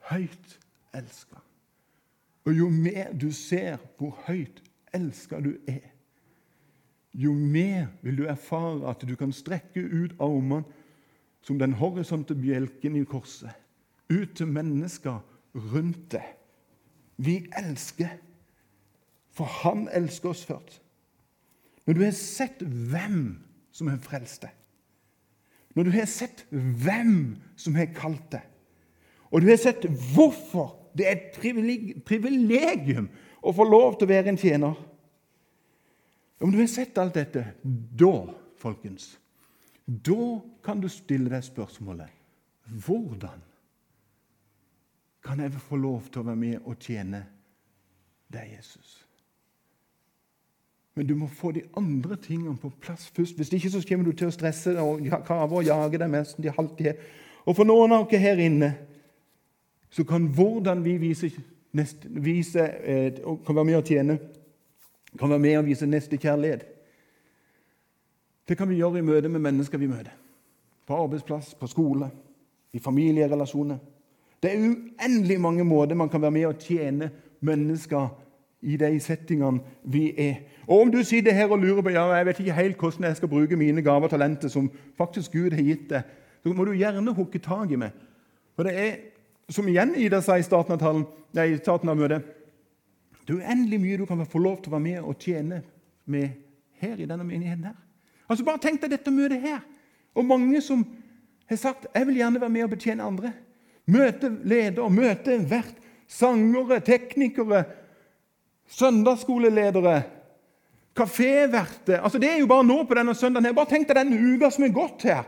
Høyt 0.10 0.60
elska. 0.94 1.40
Og 2.46 2.58
jo 2.58 2.70
mer 2.70 3.14
du 3.14 3.32
ser 3.32 3.78
hvor 3.98 4.18
høyt 4.28 4.64
elska 4.94 5.40
du 5.40 5.54
er, 5.68 5.93
jo 7.14 7.34
mer 7.34 7.88
vil 8.02 8.18
du 8.18 8.24
erfare 8.26 8.90
at 8.90 9.04
du 9.08 9.16
kan 9.16 9.34
strekke 9.34 9.82
ut 9.82 10.16
armene 10.20 10.64
som 11.44 11.60
den 11.60 11.76
horisonte 11.78 12.36
bjelken 12.36 12.96
i 12.96 13.04
korset, 13.04 13.52
ut 14.10 14.36
til 14.36 14.48
mennesker 14.48 15.20
rundt 15.74 16.12
deg. 16.16 16.26
Vi 17.18 17.44
elsker, 17.58 18.16
for 19.34 19.46
Han 19.46 19.88
elsker 19.92 20.30
oss 20.30 20.46
først. 20.46 20.80
Når 21.86 21.94
du 21.94 22.04
har 22.04 22.16
sett 22.16 22.62
hvem 22.64 23.44
som 23.72 23.90
har 23.92 24.00
frelst 24.02 24.46
deg, 24.46 24.54
når 25.76 25.90
du 25.90 25.92
har 25.92 26.08
sett 26.08 26.46
hvem 26.52 27.36
som 27.58 27.76
har 27.76 27.92
kalt 27.98 28.32
deg, 28.32 28.46
og 29.34 29.42
du 29.42 29.50
har 29.50 29.58
sett 29.58 29.86
hvorfor 30.14 30.76
det 30.94 31.08
er 31.10 31.18
et 31.18 32.04
privilegium 32.06 33.10
å 33.42 33.54
få 33.56 33.66
lov 33.66 33.98
til 33.98 34.08
å 34.08 34.14
være 34.14 34.30
en 34.32 34.40
tjener 34.40 34.78
Om 36.44 36.52
du 36.52 36.60
har 36.60 36.68
sett 36.68 36.98
alt 36.98 37.16
dette, 37.16 37.46
da, 37.96 38.28
folkens, 38.60 39.14
da 39.86 40.42
kan 40.64 40.82
du 40.84 40.90
stille 40.92 41.32
deg 41.32 41.46
spørsmålet 41.46 42.20
hvordan 42.84 43.40
kan 45.24 45.40
jeg 45.40 45.56
få 45.64 45.80
lov 45.80 46.10
til 46.12 46.20
å 46.20 46.28
være 46.28 46.42
med 46.42 46.68
og 46.68 46.76
tjene 46.84 47.22
deg, 48.28 48.58
Jesus? 48.58 48.98
Men 51.00 51.08
du 51.08 51.16
må 51.16 51.32
få 51.32 51.54
de 51.56 51.64
andre 51.80 52.20
tingene 52.22 52.60
på 52.60 52.74
plass 52.84 53.08
først. 53.16 53.40
Hvis 53.40 53.54
ikke 53.56 53.72
så 53.72 53.82
kommer 53.88 54.12
du 54.12 54.12
til 54.12 54.28
å 54.28 54.36
stresse 54.36 54.76
og 54.84 55.08
kave 55.26 55.62
og 55.62 55.66
jage 55.66 55.98
deg 55.98 56.12
mest. 56.12 56.38
de 56.44 56.52
alltid. 56.52 57.00
Og 57.48 57.56
for 57.56 57.64
noen 57.64 57.96
av 57.96 58.06
dere 58.12 58.22
her 58.22 58.44
inne 58.44 58.74
så 59.94 60.04
kan 60.04 60.28
hvordan 60.28 60.84
vi 60.84 60.98
viser, 60.98 61.34
neste, 61.72 62.10
viser, 62.10 62.68
eh, 62.84 63.24
kan 63.46 63.56
være 63.56 63.66
med 63.66 63.80
og 63.80 63.88
tjene, 63.88 64.20
kan 65.20 65.30
være 65.30 65.40
med 65.40 65.58
og 65.58 65.66
vise 65.66 65.86
nestekjærlighet 65.86 66.66
Det 68.48 68.58
kan 68.58 68.70
vi 68.70 68.76
gjøre 68.76 69.00
i 69.00 69.02
møte 69.02 69.30
med 69.30 69.40
mennesker 69.40 69.78
vi 69.78 69.88
møter. 69.88 70.12
På 70.88 71.04
arbeidsplass, 71.04 71.54
på 71.56 71.68
skole, 71.68 72.10
i 72.74 72.80
familierelasjoner. 72.80 73.78
Det 74.44 74.52
er 74.52 74.58
uendelig 74.60 75.42
mange 75.42 75.64
måter 75.64 75.96
man 75.96 76.10
kan 76.10 76.22
være 76.22 76.32
med 76.32 76.50
å 76.50 76.58
tjene 76.60 77.08
mennesker 77.40 78.10
i 78.64 78.76
de 78.80 79.00
settingene 79.00 79.62
vi 79.84 80.10
er. 80.18 80.44
Og 80.68 80.82
Om 80.82 80.92
du 80.92 81.04
sitter 81.04 81.32
her 81.32 81.52
og 81.52 81.60
lurer 81.60 81.82
på 81.82 81.94
ja, 81.96 82.04
jeg 82.18 82.26
vet 82.26 82.40
ikke 82.40 82.58
helt 82.58 82.78
hvordan 82.78 83.08
jeg 83.08 83.16
skal 83.16 83.32
bruke 83.32 83.56
mine 83.56 83.82
gaver 83.82 84.04
og 84.04 84.10
talenter, 84.12 84.48
som 84.48 84.72
faktisk 84.98 85.32
Gud 85.32 85.56
har 85.56 85.64
gitt 85.64 85.90
deg, 85.90 86.04
så 86.44 86.54
må 86.54 86.66
du 86.66 86.74
gjerne 86.76 87.16
hooke 87.16 87.40
tak 87.40 87.72
i 87.72 87.80
meg. 87.80 87.92
For 88.56 88.68
det 88.68 88.76
er, 88.80 88.96
som 89.50 89.68
igjen 89.68 89.96
Ida 89.96 90.22
sa 90.22 90.36
i 90.36 90.44
starten 90.44 90.76
av, 90.76 90.80
talen, 90.80 91.06
nei, 91.34 91.54
starten 91.58 91.90
av 91.90 92.00
møtet 92.00 92.43
Det 93.24 93.34
er 93.34 93.40
uendelig 93.40 93.80
mye 93.80 93.98
du 93.98 94.06
kan 94.06 94.26
få 94.28 94.42
lov 94.44 94.60
til 94.62 94.72
å 94.72 94.76
være 94.76 94.86
med 94.88 95.00
og 95.04 95.20
tjene 95.20 95.62
med 96.06 96.30
her 96.82 97.00
i 97.00 97.08
denne 97.08 97.24
menigheten. 97.24 97.64
her. 97.64 97.78
Altså 98.28 98.44
Bare 98.46 98.60
tenk 98.60 98.82
deg 98.82 98.92
dette 98.92 99.12
møtet 99.12 99.42
her. 99.42 99.62
Og 100.16 100.26
mange 100.26 100.62
som 100.62 100.84
har 101.50 101.58
sagt 101.58 101.88
jeg 101.94 102.08
vil 102.08 102.20
gjerne 102.20 102.42
være 102.42 102.54
med 102.54 102.64
og 102.64 102.74
betjene 102.76 103.04
andre. 103.04 103.34
Møte 103.86 104.30
leder, 104.44 104.90
møte 104.90 105.38
vert, 105.50 105.76
sangere, 106.08 106.80
teknikere, 106.84 107.64
søndagsskoleledere, 108.68 110.04
kaféverter 110.94 112.04
altså 112.04 112.20
Det 112.22 112.30
er 112.30 112.38
jo 112.40 112.48
bare 112.48 112.64
nå 112.64 112.84
på 112.86 112.94
denne 112.94 113.16
søndagen. 113.16 113.46
her. 113.46 113.54
Bare 113.54 113.70
tenk 113.72 113.88
deg 113.88 113.98
den 113.98 114.36
uka 114.36 114.52
som 114.52 114.64
er 114.64 114.76
gått 114.76 115.08
her. 115.10 115.24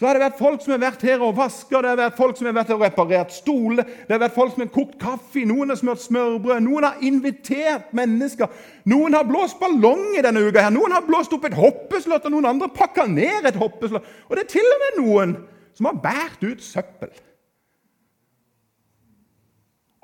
Så 0.00 0.06
har 0.08 0.16
det 0.16 0.22
vært 0.22 0.38
folk 0.40 0.62
som 0.64 0.72
har 0.72 0.78
vært 0.80 1.02
her 1.04 1.20
og 1.20 1.34
vaska, 1.36 1.82
det 1.84 1.90
har 1.90 1.98
vært 1.98 2.16
folk 2.16 2.38
som 2.38 2.46
har 2.48 2.54
vært 2.56 2.70
her 2.72 2.78
og 2.78 2.84
reparert 2.86 3.34
stoler, 3.36 3.84
det 3.84 4.14
har 4.14 4.22
vært 4.22 4.32
folk 4.38 4.54
som 4.54 4.62
har 4.64 4.70
kokt 4.72 4.94
kaffe, 5.02 5.42
noen 5.44 5.74
har 5.74 5.76
smurt 5.76 6.00
smørbrød, 6.00 6.62
noen 6.64 6.86
har 6.86 7.02
invitert 7.04 7.90
mennesker. 7.98 8.48
Noen 8.88 9.12
har 9.18 9.26
blåst 9.28 9.58
ballong 9.60 10.14
i 10.16 10.22
denne 10.24 10.40
uka, 10.40 10.62
her, 10.64 10.72
noen 10.72 10.96
har 10.96 11.04
blåst 11.04 11.36
opp 11.36 11.44
et 11.44 11.58
hoppeslott, 11.58 12.24
og 12.24 12.32
noen 12.32 12.48
andre 12.48 12.70
pakka 12.72 13.04
ned 13.12 13.50
et 13.52 13.60
hoppeslott. 13.60 14.08
Og 14.30 14.40
det 14.40 14.46
er 14.46 14.50
til 14.54 14.72
og 14.72 14.80
med 14.86 14.98
noen 15.02 15.36
som 15.76 15.90
har 15.90 16.00
båret 16.08 16.48
ut 16.48 16.64
søppel. 16.64 17.12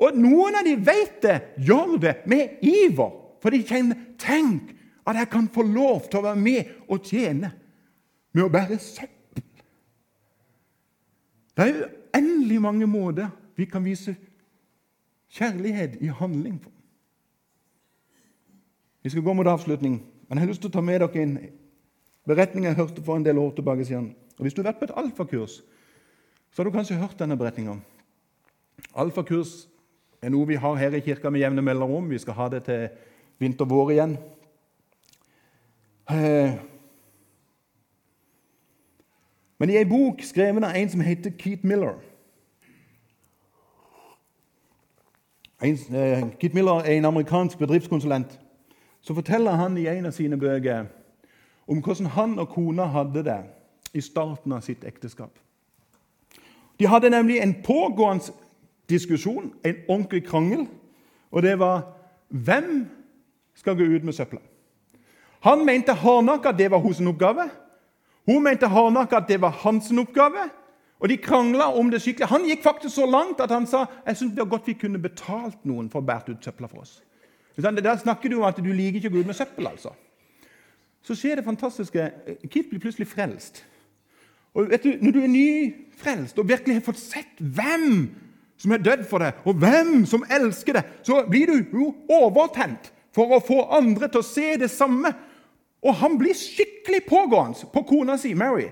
Og 0.04 0.20
noen 0.20 0.60
av 0.60 0.68
de 0.68 0.76
vet 0.76 1.18
det, 1.24 1.40
gjør 1.56 1.96
det 2.04 2.16
med 2.28 2.60
iver. 2.60 3.16
For 3.40 3.48
de 3.48 3.64
kjenner 3.64 4.04
Tenk 4.20 4.76
at 5.08 5.24
jeg 5.24 5.32
kan 5.32 5.48
få 5.56 5.64
lov 5.64 6.10
til 6.10 6.20
å 6.20 6.26
være 6.28 6.44
med 6.44 6.80
og 6.84 7.00
tjene 7.00 7.56
med 8.36 8.44
å 8.44 8.52
bære 8.52 8.76
søppel. 8.76 9.15
Det 11.56 11.64
er 11.64 11.84
uendelig 12.16 12.60
mange 12.62 12.86
måter 12.86 13.30
vi 13.56 13.64
kan 13.64 13.84
vise 13.84 14.16
kjærlighet 15.32 15.96
i 16.00 16.06
handling 16.06 16.60
på. 16.60 16.70
Vi 19.02 19.10
skal 19.10 19.22
gå 19.22 19.32
mot 19.32 19.46
avslutning, 19.46 20.02
men 20.28 20.38
jeg 20.38 20.42
har 20.42 20.50
lyst 20.50 20.60
til 20.60 20.70
å 20.70 20.76
ta 20.76 20.82
med 20.84 21.00
dere 21.00 21.22
en 21.22 21.38
beretning 22.26 22.66
jeg 22.66 22.76
hørte 22.76 23.02
for 23.06 23.16
en 23.16 23.24
del 23.24 23.38
år 23.38 23.54
tilbake 23.56 23.84
siden. 23.84 24.14
Og 24.38 24.42
Hvis 24.42 24.54
du 24.54 24.62
har 24.62 24.72
vært 24.72 24.80
på 24.80 24.84
et 24.84 24.96
alfakurs, 24.96 25.62
så 26.52 26.62
har 26.62 26.64
du 26.64 26.74
kanskje 26.74 26.98
hørt 27.00 27.18
denne 27.18 27.36
beretninga. 27.38 27.78
Alfakurs 28.94 29.68
er 30.22 30.32
noe 30.32 30.48
vi 30.48 30.58
har 30.60 30.76
her 30.76 30.96
i 30.96 31.00
kirka 31.00 31.30
med 31.30 31.40
jevne 31.40 31.62
mellomrom. 31.62 32.10
Vi 32.10 32.18
skal 32.18 32.34
ha 32.34 32.48
det 32.48 32.64
til 32.68 32.88
vinter-vår 33.38 33.92
igjen. 33.94 34.16
Men 39.58 39.70
i 39.70 39.76
ei 39.76 39.84
bok 39.88 40.20
skrevet 40.22 40.64
av 40.64 40.76
en 40.76 40.90
som 40.90 41.00
heter 41.00 41.32
Keith 41.38 41.64
Miller 41.64 41.96
en, 45.62 45.72
eh, 45.72 46.24
Keith 46.40 46.54
Miller 46.54 46.72
er 46.84 46.92
en 46.92 47.04
amerikansk 47.04 47.58
bedriftskonsulent 47.58 48.40
så 49.00 49.14
forteller 49.14 49.50
han 49.50 49.76
i 49.78 49.86
en 49.86 50.06
av 50.06 50.12
sine 50.12 50.36
bøker 50.36 50.86
om 51.66 51.78
hvordan 51.82 52.06
han 52.06 52.38
og 52.38 52.48
kona 52.48 52.84
hadde 52.90 53.22
det 53.24 53.38
i 53.94 54.00
starten 54.00 54.52
av 54.52 54.60
sitt 54.66 54.84
ekteskap. 54.84 55.30
De 56.78 56.86
hadde 56.86 57.10
nemlig 57.10 57.38
en 57.42 57.54
pågående 57.64 58.32
diskusjon, 58.90 59.52
en 59.64 59.76
ordentlig 59.88 60.24
krangel, 60.26 60.66
og 61.30 61.42
det 61.42 61.58
var 61.58 61.86
hvem 62.28 62.88
skal 63.54 63.76
gå 63.76 63.86
ut 63.94 64.04
med 64.04 64.12
søpla. 64.12 64.40
Han 65.40 65.64
mente 65.66 65.94
hardnakka 65.94 66.52
det 66.52 66.70
var 66.70 66.82
hennes 66.82 67.00
oppgave. 67.00 67.48
Hun 68.26 68.42
mente 68.42 68.68
hardnakka 68.68 69.20
at 69.20 69.28
det 69.28 69.40
var 69.40 69.54
hans 69.62 69.90
oppgave. 69.90 70.48
Og 70.98 71.08
De 71.08 71.16
krangla 71.16 71.68
om 71.76 71.90
det 71.90 72.00
skikkelig. 72.02 72.28
Han 72.30 72.46
gikk 72.48 72.62
faktisk 72.64 72.94
så 72.94 73.06
langt 73.06 73.40
at 73.40 73.50
han 73.50 73.66
sa 73.66 73.84
jeg 74.06 74.16
synes 74.16 74.32
det 74.32 74.42
var 74.44 74.56
godt 74.56 74.66
vi 74.66 74.78
kunne 74.80 74.98
betalt 74.98 75.64
noen 75.64 75.90
for 75.92 76.00
å 76.00 76.06
bære 76.06 76.32
ut 76.32 76.44
søpla 76.44 76.68
for 76.68 76.82
oss. 76.82 77.02
Der 77.56 77.96
snakker 77.96 78.28
du 78.28 78.36
om 78.36 78.48
at 78.48 78.56
du 78.56 78.72
liker 78.72 78.98
ikke 78.98 79.08
å 79.08 79.16
gå 79.16 79.20
ut 79.20 79.26
med 79.26 79.36
søppel. 79.36 79.66
altså. 79.66 79.92
Så 81.02 81.14
skjer 81.14 81.36
det 81.36 81.44
fantastiske. 81.44 82.10
Kit 82.50 82.70
blir 82.70 82.80
plutselig 82.80 83.08
frelst. 83.08 83.64
Og 84.54 84.70
vet 84.70 84.82
du, 84.82 84.96
Når 85.00 85.12
du 85.12 85.20
er 85.22 85.28
nyfrelst 85.28 86.38
og 86.38 86.48
virkelig 86.48 86.74
har 86.74 86.86
fått 86.88 86.98
sett 86.98 87.38
hvem 87.38 88.08
som 88.56 88.72
er 88.72 88.80
dødd 88.80 89.04
for 89.04 89.20
deg, 89.20 89.36
og 89.44 89.54
hvem 89.60 90.06
som 90.08 90.24
elsker 90.32 90.78
deg, 90.78 90.92
så 91.04 91.20
blir 91.28 91.46
du 91.46 91.76
jo 91.76 91.90
overtent 92.08 92.90
for 93.12 93.36
å 93.36 93.40
få 93.44 93.66
andre 93.76 94.08
til 94.08 94.22
å 94.22 94.26
se 94.26 94.56
det 94.56 94.70
samme. 94.72 95.12
Og 95.86 95.94
han 95.94 96.18
blir 96.18 96.34
skikkelig 96.34 97.04
pågående 97.06 97.68
på 97.72 97.82
kona 97.86 98.16
si, 98.18 98.34
Mary, 98.34 98.66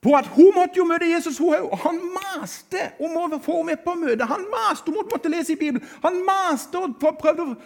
på 0.00 0.14
at 0.14 0.26
hun 0.36 0.52
måtte 0.54 0.78
jo 0.78 0.84
møte 0.86 1.08
Jesus, 1.10 1.38
hun. 1.38 1.54
Og 1.66 1.78
han 1.82 1.98
maste 2.14 2.84
om 3.02 3.16
å 3.18 3.40
få 3.42 3.56
henne 3.56 3.72
med 3.72 3.82
på 3.82 3.94
møtet. 3.98 4.28
Han 4.30 4.46
maste 4.52 4.92
om 4.92 5.00
hun 5.00 5.10
måtte 5.10 5.32
lese 5.32 5.56
i 5.56 5.58
Bibelen. 5.58 5.82
Han 6.04 6.20
maste 6.26 6.78
og 6.78 6.94
prøvde 7.00 7.56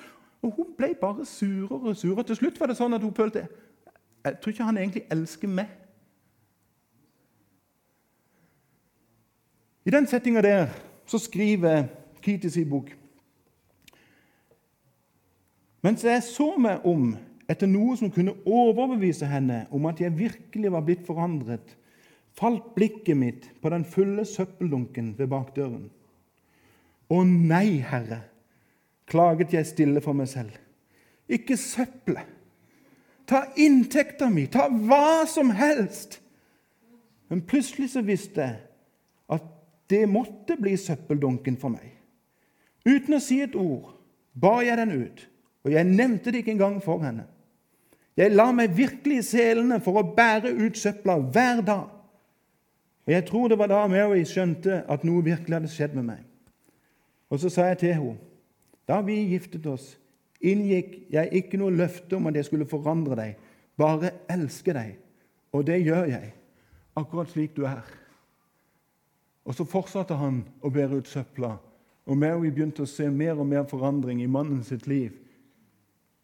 Og 0.42 0.50
hun 0.56 0.72
ble 0.78 0.94
bare 1.00 1.26
surere 1.28 1.92
og 1.92 1.96
surere. 1.96 2.24
Til 2.26 2.36
slutt 2.36 2.60
var 2.60 2.66
det 2.66 2.76
sånn 2.76 2.96
at 2.96 3.04
hun 3.04 3.14
følte 3.14 3.46
Jeg 4.24 4.38
tror 4.40 4.50
ikke 4.50 4.64
han 4.64 4.78
egentlig 4.78 5.04
elsker 5.10 5.48
meg. 5.48 5.68
I 9.84 9.90
den 9.90 10.06
settinga 10.06 10.42
der 10.42 10.66
så 11.06 11.18
skriver 11.18 11.84
Kitis 12.22 12.56
i 12.56 12.64
bok 12.64 12.92
Mens 15.82 16.04
jeg 16.04 16.22
så 16.22 16.52
meg 16.56 16.86
om 16.86 17.16
etter 17.52 17.68
noe 17.68 17.96
som 18.00 18.10
kunne 18.12 18.34
overbevise 18.48 19.28
henne 19.28 19.66
om 19.74 19.86
at 19.90 20.00
jeg 20.00 20.16
virkelig 20.16 20.72
var 20.72 20.84
blitt 20.86 21.04
forandret, 21.06 21.76
falt 22.32 22.72
blikket 22.76 23.18
mitt 23.18 23.48
på 23.60 23.72
den 23.72 23.84
fulle 23.84 24.24
søppeldunken 24.28 25.12
ved 25.18 25.28
bakdøren. 25.32 25.88
Å 27.12 27.18
nei, 27.28 27.82
Herre, 27.84 28.22
klaget 29.10 29.52
jeg 29.52 29.68
stille 29.68 30.00
for 30.04 30.16
meg 30.16 30.30
selv. 30.32 30.56
Ikke 31.28 31.58
søppelet. 31.60 32.28
Ta 33.28 33.44
inntekta 33.60 34.26
mi, 34.32 34.46
ta 34.50 34.66
hva 34.68 35.24
som 35.30 35.52
helst. 35.54 36.18
Men 37.30 37.44
plutselig 37.48 37.92
så 37.94 38.02
visste 38.04 38.44
jeg 38.44 38.56
at 39.32 39.44
det 39.92 40.02
måtte 40.10 40.56
bli 40.60 40.74
søppeldunken 40.80 41.56
for 41.60 41.72
meg. 41.72 41.92
Uten 42.88 43.16
å 43.16 43.22
si 43.22 43.38
et 43.44 43.54
ord 43.56 43.92
bar 44.32 44.62
jeg 44.64 44.80
den 44.80 44.96
ut, 45.04 45.22
og 45.62 45.72
jeg 45.72 45.86
nevnte 45.88 46.32
det 46.32 46.42
ikke 46.42 46.56
engang 46.56 46.80
for 46.82 47.04
henne. 47.04 47.28
Jeg 48.16 48.34
la 48.34 48.50
meg 48.52 48.74
virkelig 48.76 49.18
i 49.22 49.24
selene 49.24 49.78
for 49.80 49.96
å 49.96 50.04
bære 50.16 50.52
ut 50.52 50.76
søpla 50.76 51.16
hver 51.32 51.62
dag. 51.64 51.88
Og 53.06 53.12
Jeg 53.12 53.24
tror 53.26 53.48
det 53.48 53.58
var 53.58 53.70
da 53.72 53.86
Mary 53.88 54.24
skjønte 54.28 54.82
at 54.88 55.04
noe 55.04 55.24
virkelig 55.24 55.56
hadde 55.56 55.72
skjedd 55.72 55.96
med 55.96 56.06
meg. 56.10 56.20
Og 57.32 57.40
så 57.40 57.48
sa 57.50 57.70
jeg 57.70 57.80
til 57.82 57.96
henne 57.96 58.18
da 58.90 58.98
vi 59.00 59.14
giftet 59.30 59.66
oss, 59.70 59.94
inngikk 60.42 61.06
jeg 61.14 61.30
ikke 61.38 61.56
noe 61.56 61.72
løfte 61.72 62.18
om 62.18 62.26
at 62.28 62.36
jeg 62.36 62.48
skulle 62.48 62.66
forandre 62.68 63.16
deg, 63.16 63.36
bare 63.78 64.10
elske 64.30 64.74
deg. 64.74 64.96
Og 65.54 65.64
det 65.66 65.78
gjør 65.86 66.10
jeg, 66.10 66.32
akkurat 66.98 67.30
slik 67.30 67.54
du 67.56 67.62
er. 67.64 67.86
Og 69.46 69.54
så 69.54 69.64
fortsatte 69.64 70.18
han 70.18 70.42
å 70.60 70.70
bære 70.70 70.98
ut 70.98 71.08
søpla, 71.08 71.54
og 72.06 72.18
Mary 72.18 72.50
begynte 72.50 72.82
å 72.82 72.90
se 72.90 73.06
mer 73.10 73.38
og 73.38 73.46
mer 73.48 73.64
forandring 73.70 74.20
i 74.22 74.30
mannen 74.30 74.64
sitt 74.66 74.88
liv. 74.90 75.14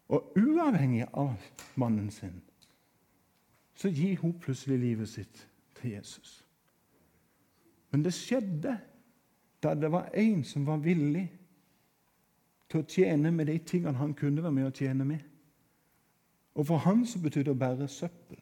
Og 0.09 0.33
uavhengig 0.37 1.05
av 1.13 1.35
mannen 1.77 2.09
sin 2.11 2.41
så 3.79 3.89
gir 3.93 4.17
hun 4.19 4.33
plutselig 4.41 4.79
livet 4.81 5.09
sitt 5.09 5.45
til 5.79 5.93
Jesus. 5.93 6.41
Men 7.91 8.03
det 8.03 8.11
skjedde 8.13 8.73
da 9.63 9.73
det 9.75 9.91
var 9.91 10.09
en 10.19 10.43
som 10.43 10.65
var 10.67 10.81
villig 10.83 11.29
til 12.69 12.81
å 12.81 12.89
tjene 12.89 13.31
med 13.31 13.47
de 13.49 13.57
tingene 13.65 13.97
han 13.97 14.13
kunne 14.17 14.43
være 14.43 14.55
med 14.57 14.67
å 14.67 14.75
tjene 14.75 15.07
med. 15.07 15.23
Og 16.59 16.67
for 16.67 16.83
han 16.83 17.05
så 17.07 17.21
betydde 17.23 17.49
det 17.49 17.55
å 17.55 17.61
bære 17.61 17.87
søppel. 17.91 18.41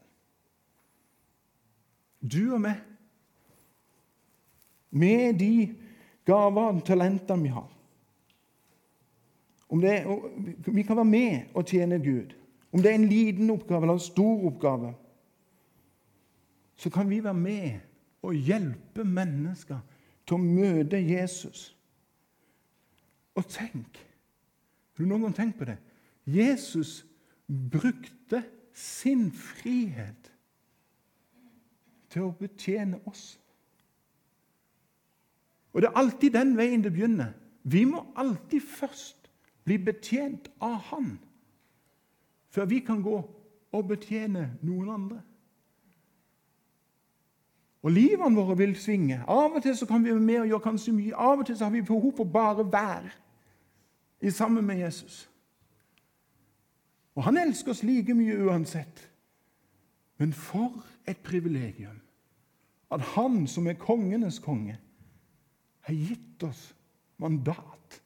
Du 2.17 2.53
og 2.55 2.61
meg 2.63 2.81
med 4.97 5.37
de 5.37 5.53
gaver 6.25 6.73
og 6.73 6.85
talentene 6.87 7.45
vi 7.45 7.53
har. 7.53 7.76
Det, 9.71 9.95
vi 10.67 10.83
kan 10.83 10.95
være 10.95 11.05
med 11.05 11.39
og 11.53 11.65
tjene 11.67 11.99
Gud. 11.99 12.35
Om 12.71 12.81
det 12.81 12.91
er 12.91 12.95
en 12.95 13.09
liten 13.09 13.49
oppgave 13.49 13.81
eller 13.81 13.93
en 13.93 13.99
stor 13.99 14.45
oppgave, 14.47 14.93
så 16.75 16.89
kan 16.89 17.09
vi 17.09 17.23
være 17.23 17.33
med 17.33 17.79
og 18.21 18.33
hjelpe 18.33 19.03
mennesker 19.03 19.79
til 20.27 20.35
å 20.35 20.43
møte 20.43 20.99
Jesus. 21.01 21.71
Og 23.35 23.47
tenk 23.49 24.03
Har 24.97 25.03
du 25.03 25.09
noen 25.09 25.27
gang 25.27 25.35
tenkt 25.37 25.59
på 25.59 25.65
det? 25.69 25.77
Jesus 26.25 27.05
brukte 27.47 28.41
sin 28.73 29.29
frihet 29.31 30.31
til 32.09 32.25
å 32.25 32.33
betjene 32.39 32.97
oss. 33.05 33.35
Og 35.73 35.81
Det 35.81 35.91
er 35.91 35.99
alltid 36.01 36.33
den 36.33 36.55
veien 36.57 36.81
det 36.81 36.93
begynner. 36.95 37.35
Vi 37.63 37.83
må 37.85 38.07
alltid 38.15 38.61
først 38.61 39.16
bli 39.67 39.77
betjent 39.83 40.47
av 40.63 40.79
Han 40.91 41.17
før 42.49 42.65
vi 42.65 42.79
kan 42.79 43.01
gå 43.03 43.17
og 43.75 43.87
betjene 43.87 44.45
noen 44.65 44.89
andre. 44.89 45.19
Og 47.83 47.91
Livene 47.91 48.35
våre 48.35 48.55
vil 48.57 48.73
svinge. 48.79 49.19
Av 49.27 49.53
og 49.53 49.61
til 49.63 49.75
så 49.77 49.85
kan 49.85 50.03
vi 50.03 50.11
være 50.11 50.23
med 50.23 50.39
og 50.41 50.47
gjøre 50.47 50.63
kanskje 50.63 50.93
mye. 50.95 51.13
Av 51.15 51.39
og 51.39 51.45
til 51.45 51.57
så 51.57 51.67
har 51.67 51.75
vi 51.75 51.83
behov 51.85 52.15
for 52.17 52.31
bare 52.31 52.65
være 52.71 53.11
i 54.21 54.31
sammen 54.31 54.65
med 54.65 54.79
Jesus. 54.81 55.29
Og 57.15 57.23
Han 57.23 57.37
elsker 57.37 57.71
oss 57.71 57.83
like 57.83 58.13
mye 58.13 58.39
uansett. 58.47 59.03
Men 60.17 60.33
for 60.33 60.83
et 61.07 61.17
privilegium 61.17 62.01
at 62.91 63.01
Han 63.01 63.47
som 63.47 63.67
er 63.67 63.73
kongenes 63.73 64.39
konge, 64.39 64.77
har 65.81 65.93
gitt 65.93 66.43
oss 66.43 66.75
mandat 67.17 68.01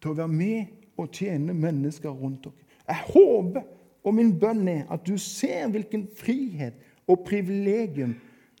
til 0.00 0.10
å 0.10 0.16
være 0.16 0.32
med 0.32 0.85
og 0.96 1.10
tjene 1.12 1.54
mennesker 1.54 2.10
rundt 2.10 2.44
dere. 2.44 2.66
Jeg 2.86 3.02
håper, 3.12 3.62
og 4.06 4.14
min 4.14 4.32
bønn 4.40 4.68
er, 4.68 4.84
at 4.90 5.06
du 5.06 5.16
ser 5.18 5.68
hvilken 5.68 6.06
frihet 6.16 6.74
og 7.06 7.24
privilegium 7.26 8.14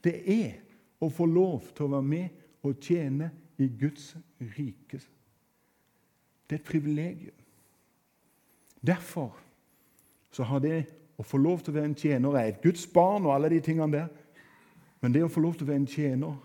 det 0.04 0.16
er 0.30 0.56
å 1.02 1.08
få 1.10 1.26
lov 1.26 1.68
til 1.74 1.86
å 1.86 1.92
være 1.96 2.08
med 2.08 2.66
og 2.66 2.80
tjene 2.82 3.30
i 3.62 3.68
Guds 3.80 4.14
rike. 4.40 5.00
Det 6.46 6.58
er 6.58 6.60
et 6.60 6.66
privilegium. 6.66 7.34
Derfor 8.86 9.34
så 10.30 10.44
har 10.46 10.60
det 10.62 10.84
å 11.16 11.24
få 11.24 11.40
lov 11.40 11.62
til 11.62 11.72
å 11.72 11.78
være 11.78 11.90
en 11.90 11.98
tjener 11.98 12.36
er 12.36 12.52
et 12.52 12.62
Guds 12.62 12.86
barn 12.92 13.26
og 13.26 13.34
alle 13.34 13.50
de 13.54 13.60
tingene 13.64 13.92
der. 13.92 14.10
Men 15.00 15.14
det 15.14 15.24
å 15.24 15.32
få 15.32 15.42
lov 15.42 15.56
til 15.56 15.66
å 15.66 15.70
være 15.70 15.82
en 15.82 15.90
tjener 15.90 16.36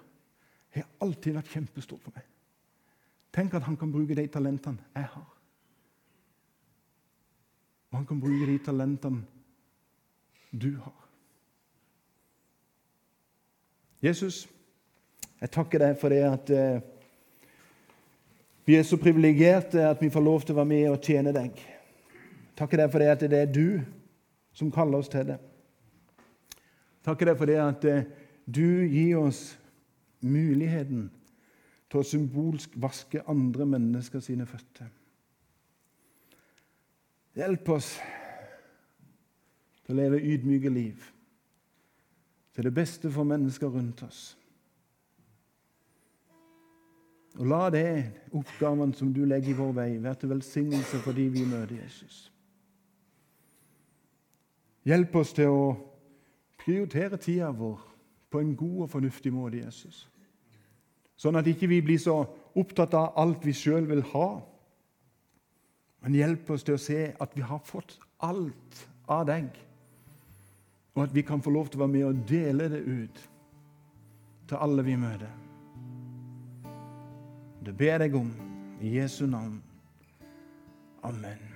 har 0.72 0.88
alltid 1.04 1.36
vært 1.36 1.52
kjempestort 1.52 2.04
for 2.06 2.16
meg. 2.16 2.26
Tenk 3.36 3.54
at 3.56 3.66
han 3.68 3.78
kan 3.80 3.92
bruke 3.92 4.16
de 4.16 4.28
talentene 4.32 4.80
jeg 4.96 5.10
har. 5.14 5.28
Og 7.92 8.00
han 8.00 8.08
kan 8.08 8.20
bruke 8.20 8.48
de 8.48 8.58
talentene 8.64 9.24
du 10.52 10.76
har. 10.80 10.98
Jesus, 14.02 14.48
jeg 15.42 15.52
takker 15.54 15.84
deg 15.84 16.00
for 16.02 16.14
det 16.14 16.22
at 16.26 16.50
eh, 16.56 16.82
vi 18.66 18.76
er 18.78 18.86
så 18.88 18.98
privilegerte 18.98 19.84
at 19.86 20.02
vi 20.02 20.10
får 20.10 20.24
lov 20.26 20.42
til 20.42 20.56
å 20.56 20.62
være 20.62 20.72
med 20.72 20.88
og 20.90 21.04
tjene 21.06 21.34
deg. 21.36 21.60
Takker 22.58 22.82
deg 22.82 22.92
for 22.94 23.04
det 23.04 23.10
at 23.14 23.26
det 23.30 23.40
er 23.40 23.54
du 23.54 23.82
som 24.58 24.72
kaller 24.74 25.02
oss 25.02 25.12
til 25.12 25.28
det. 25.32 25.38
Takker 27.06 27.32
deg 27.32 27.40
for 27.40 27.50
det 27.50 27.60
at 27.62 27.88
eh, 27.90 28.08
du 28.46 28.86
gir 28.88 29.20
oss 29.22 29.44
muligheten 30.22 31.10
til 31.92 32.02
å 32.02 32.08
symbolsk 32.08 32.74
vaske 32.82 33.24
andre 33.30 33.68
mennesker 33.68 34.24
sine 34.24 34.48
føtter. 34.50 34.90
Hjelp 37.36 37.70
oss 37.72 37.94
til 39.86 39.96
å 39.96 39.98
leve 40.02 40.20
ydmyke 40.20 40.70
liv 40.72 41.04
til 42.52 42.68
det 42.68 42.74
beste 42.76 43.12
for 43.12 43.24
mennesker 43.28 43.72
rundt 43.72 44.04
oss. 44.04 44.22
Og 47.40 47.48
la 47.48 47.70
det 47.72 48.12
oppgaven 48.36 48.92
som 48.94 49.14
du 49.16 49.24
legger 49.26 49.54
i 49.54 49.56
vår 49.56 49.72
vei, 49.78 49.90
være 50.04 50.20
til 50.20 50.34
velsignelse 50.34 51.00
for 51.00 51.16
de 51.16 51.30
vi 51.32 51.46
møter 51.48 51.78
Jesus. 51.80 52.26
Hjelp 54.84 55.16
oss 55.16 55.32
til 55.38 55.54
å 55.54 55.66
prioritere 56.60 57.20
tida 57.22 57.52
vår 57.56 57.80
på 58.32 58.42
en 58.42 58.56
god 58.56 58.86
og 58.86 58.90
fornuftig 58.92 59.32
måte, 59.34 59.62
Jesus. 59.64 60.08
Sånn 61.16 61.38
at 61.38 61.48
ikke 61.48 61.70
vi 61.70 61.82
blir 61.86 62.00
så 62.02 62.24
opptatt 62.58 62.96
av 62.98 63.14
alt 63.22 63.46
vi 63.46 63.54
sjøl 63.56 63.88
vil 63.88 64.02
ha. 64.12 64.28
Men 66.02 66.18
hjelp 66.18 66.50
oss 66.50 66.66
til 66.66 66.78
å 66.78 66.82
se 66.82 67.02
at 67.22 67.36
vi 67.38 67.44
har 67.46 67.62
fått 67.66 67.98
alt 68.26 68.86
av 69.12 69.26
deg, 69.30 69.50
og 70.96 71.04
at 71.06 71.14
vi 71.16 71.24
kan 71.26 71.44
få 71.44 71.54
lov 71.54 71.70
til 71.70 71.80
å 71.80 71.86
være 71.86 71.94
med 71.94 72.08
og 72.10 72.24
dele 72.30 72.70
det 72.74 72.82
ut 72.82 73.22
til 74.50 74.58
alle 74.58 74.86
vi 74.86 74.98
møter. 75.00 75.38
Det 77.62 77.78
ber 77.78 78.02
jeg 78.08 78.18
om 78.18 78.34
i 78.82 78.98
Jesu 78.98 79.28
navn. 79.30 79.62
Amen. 81.06 81.51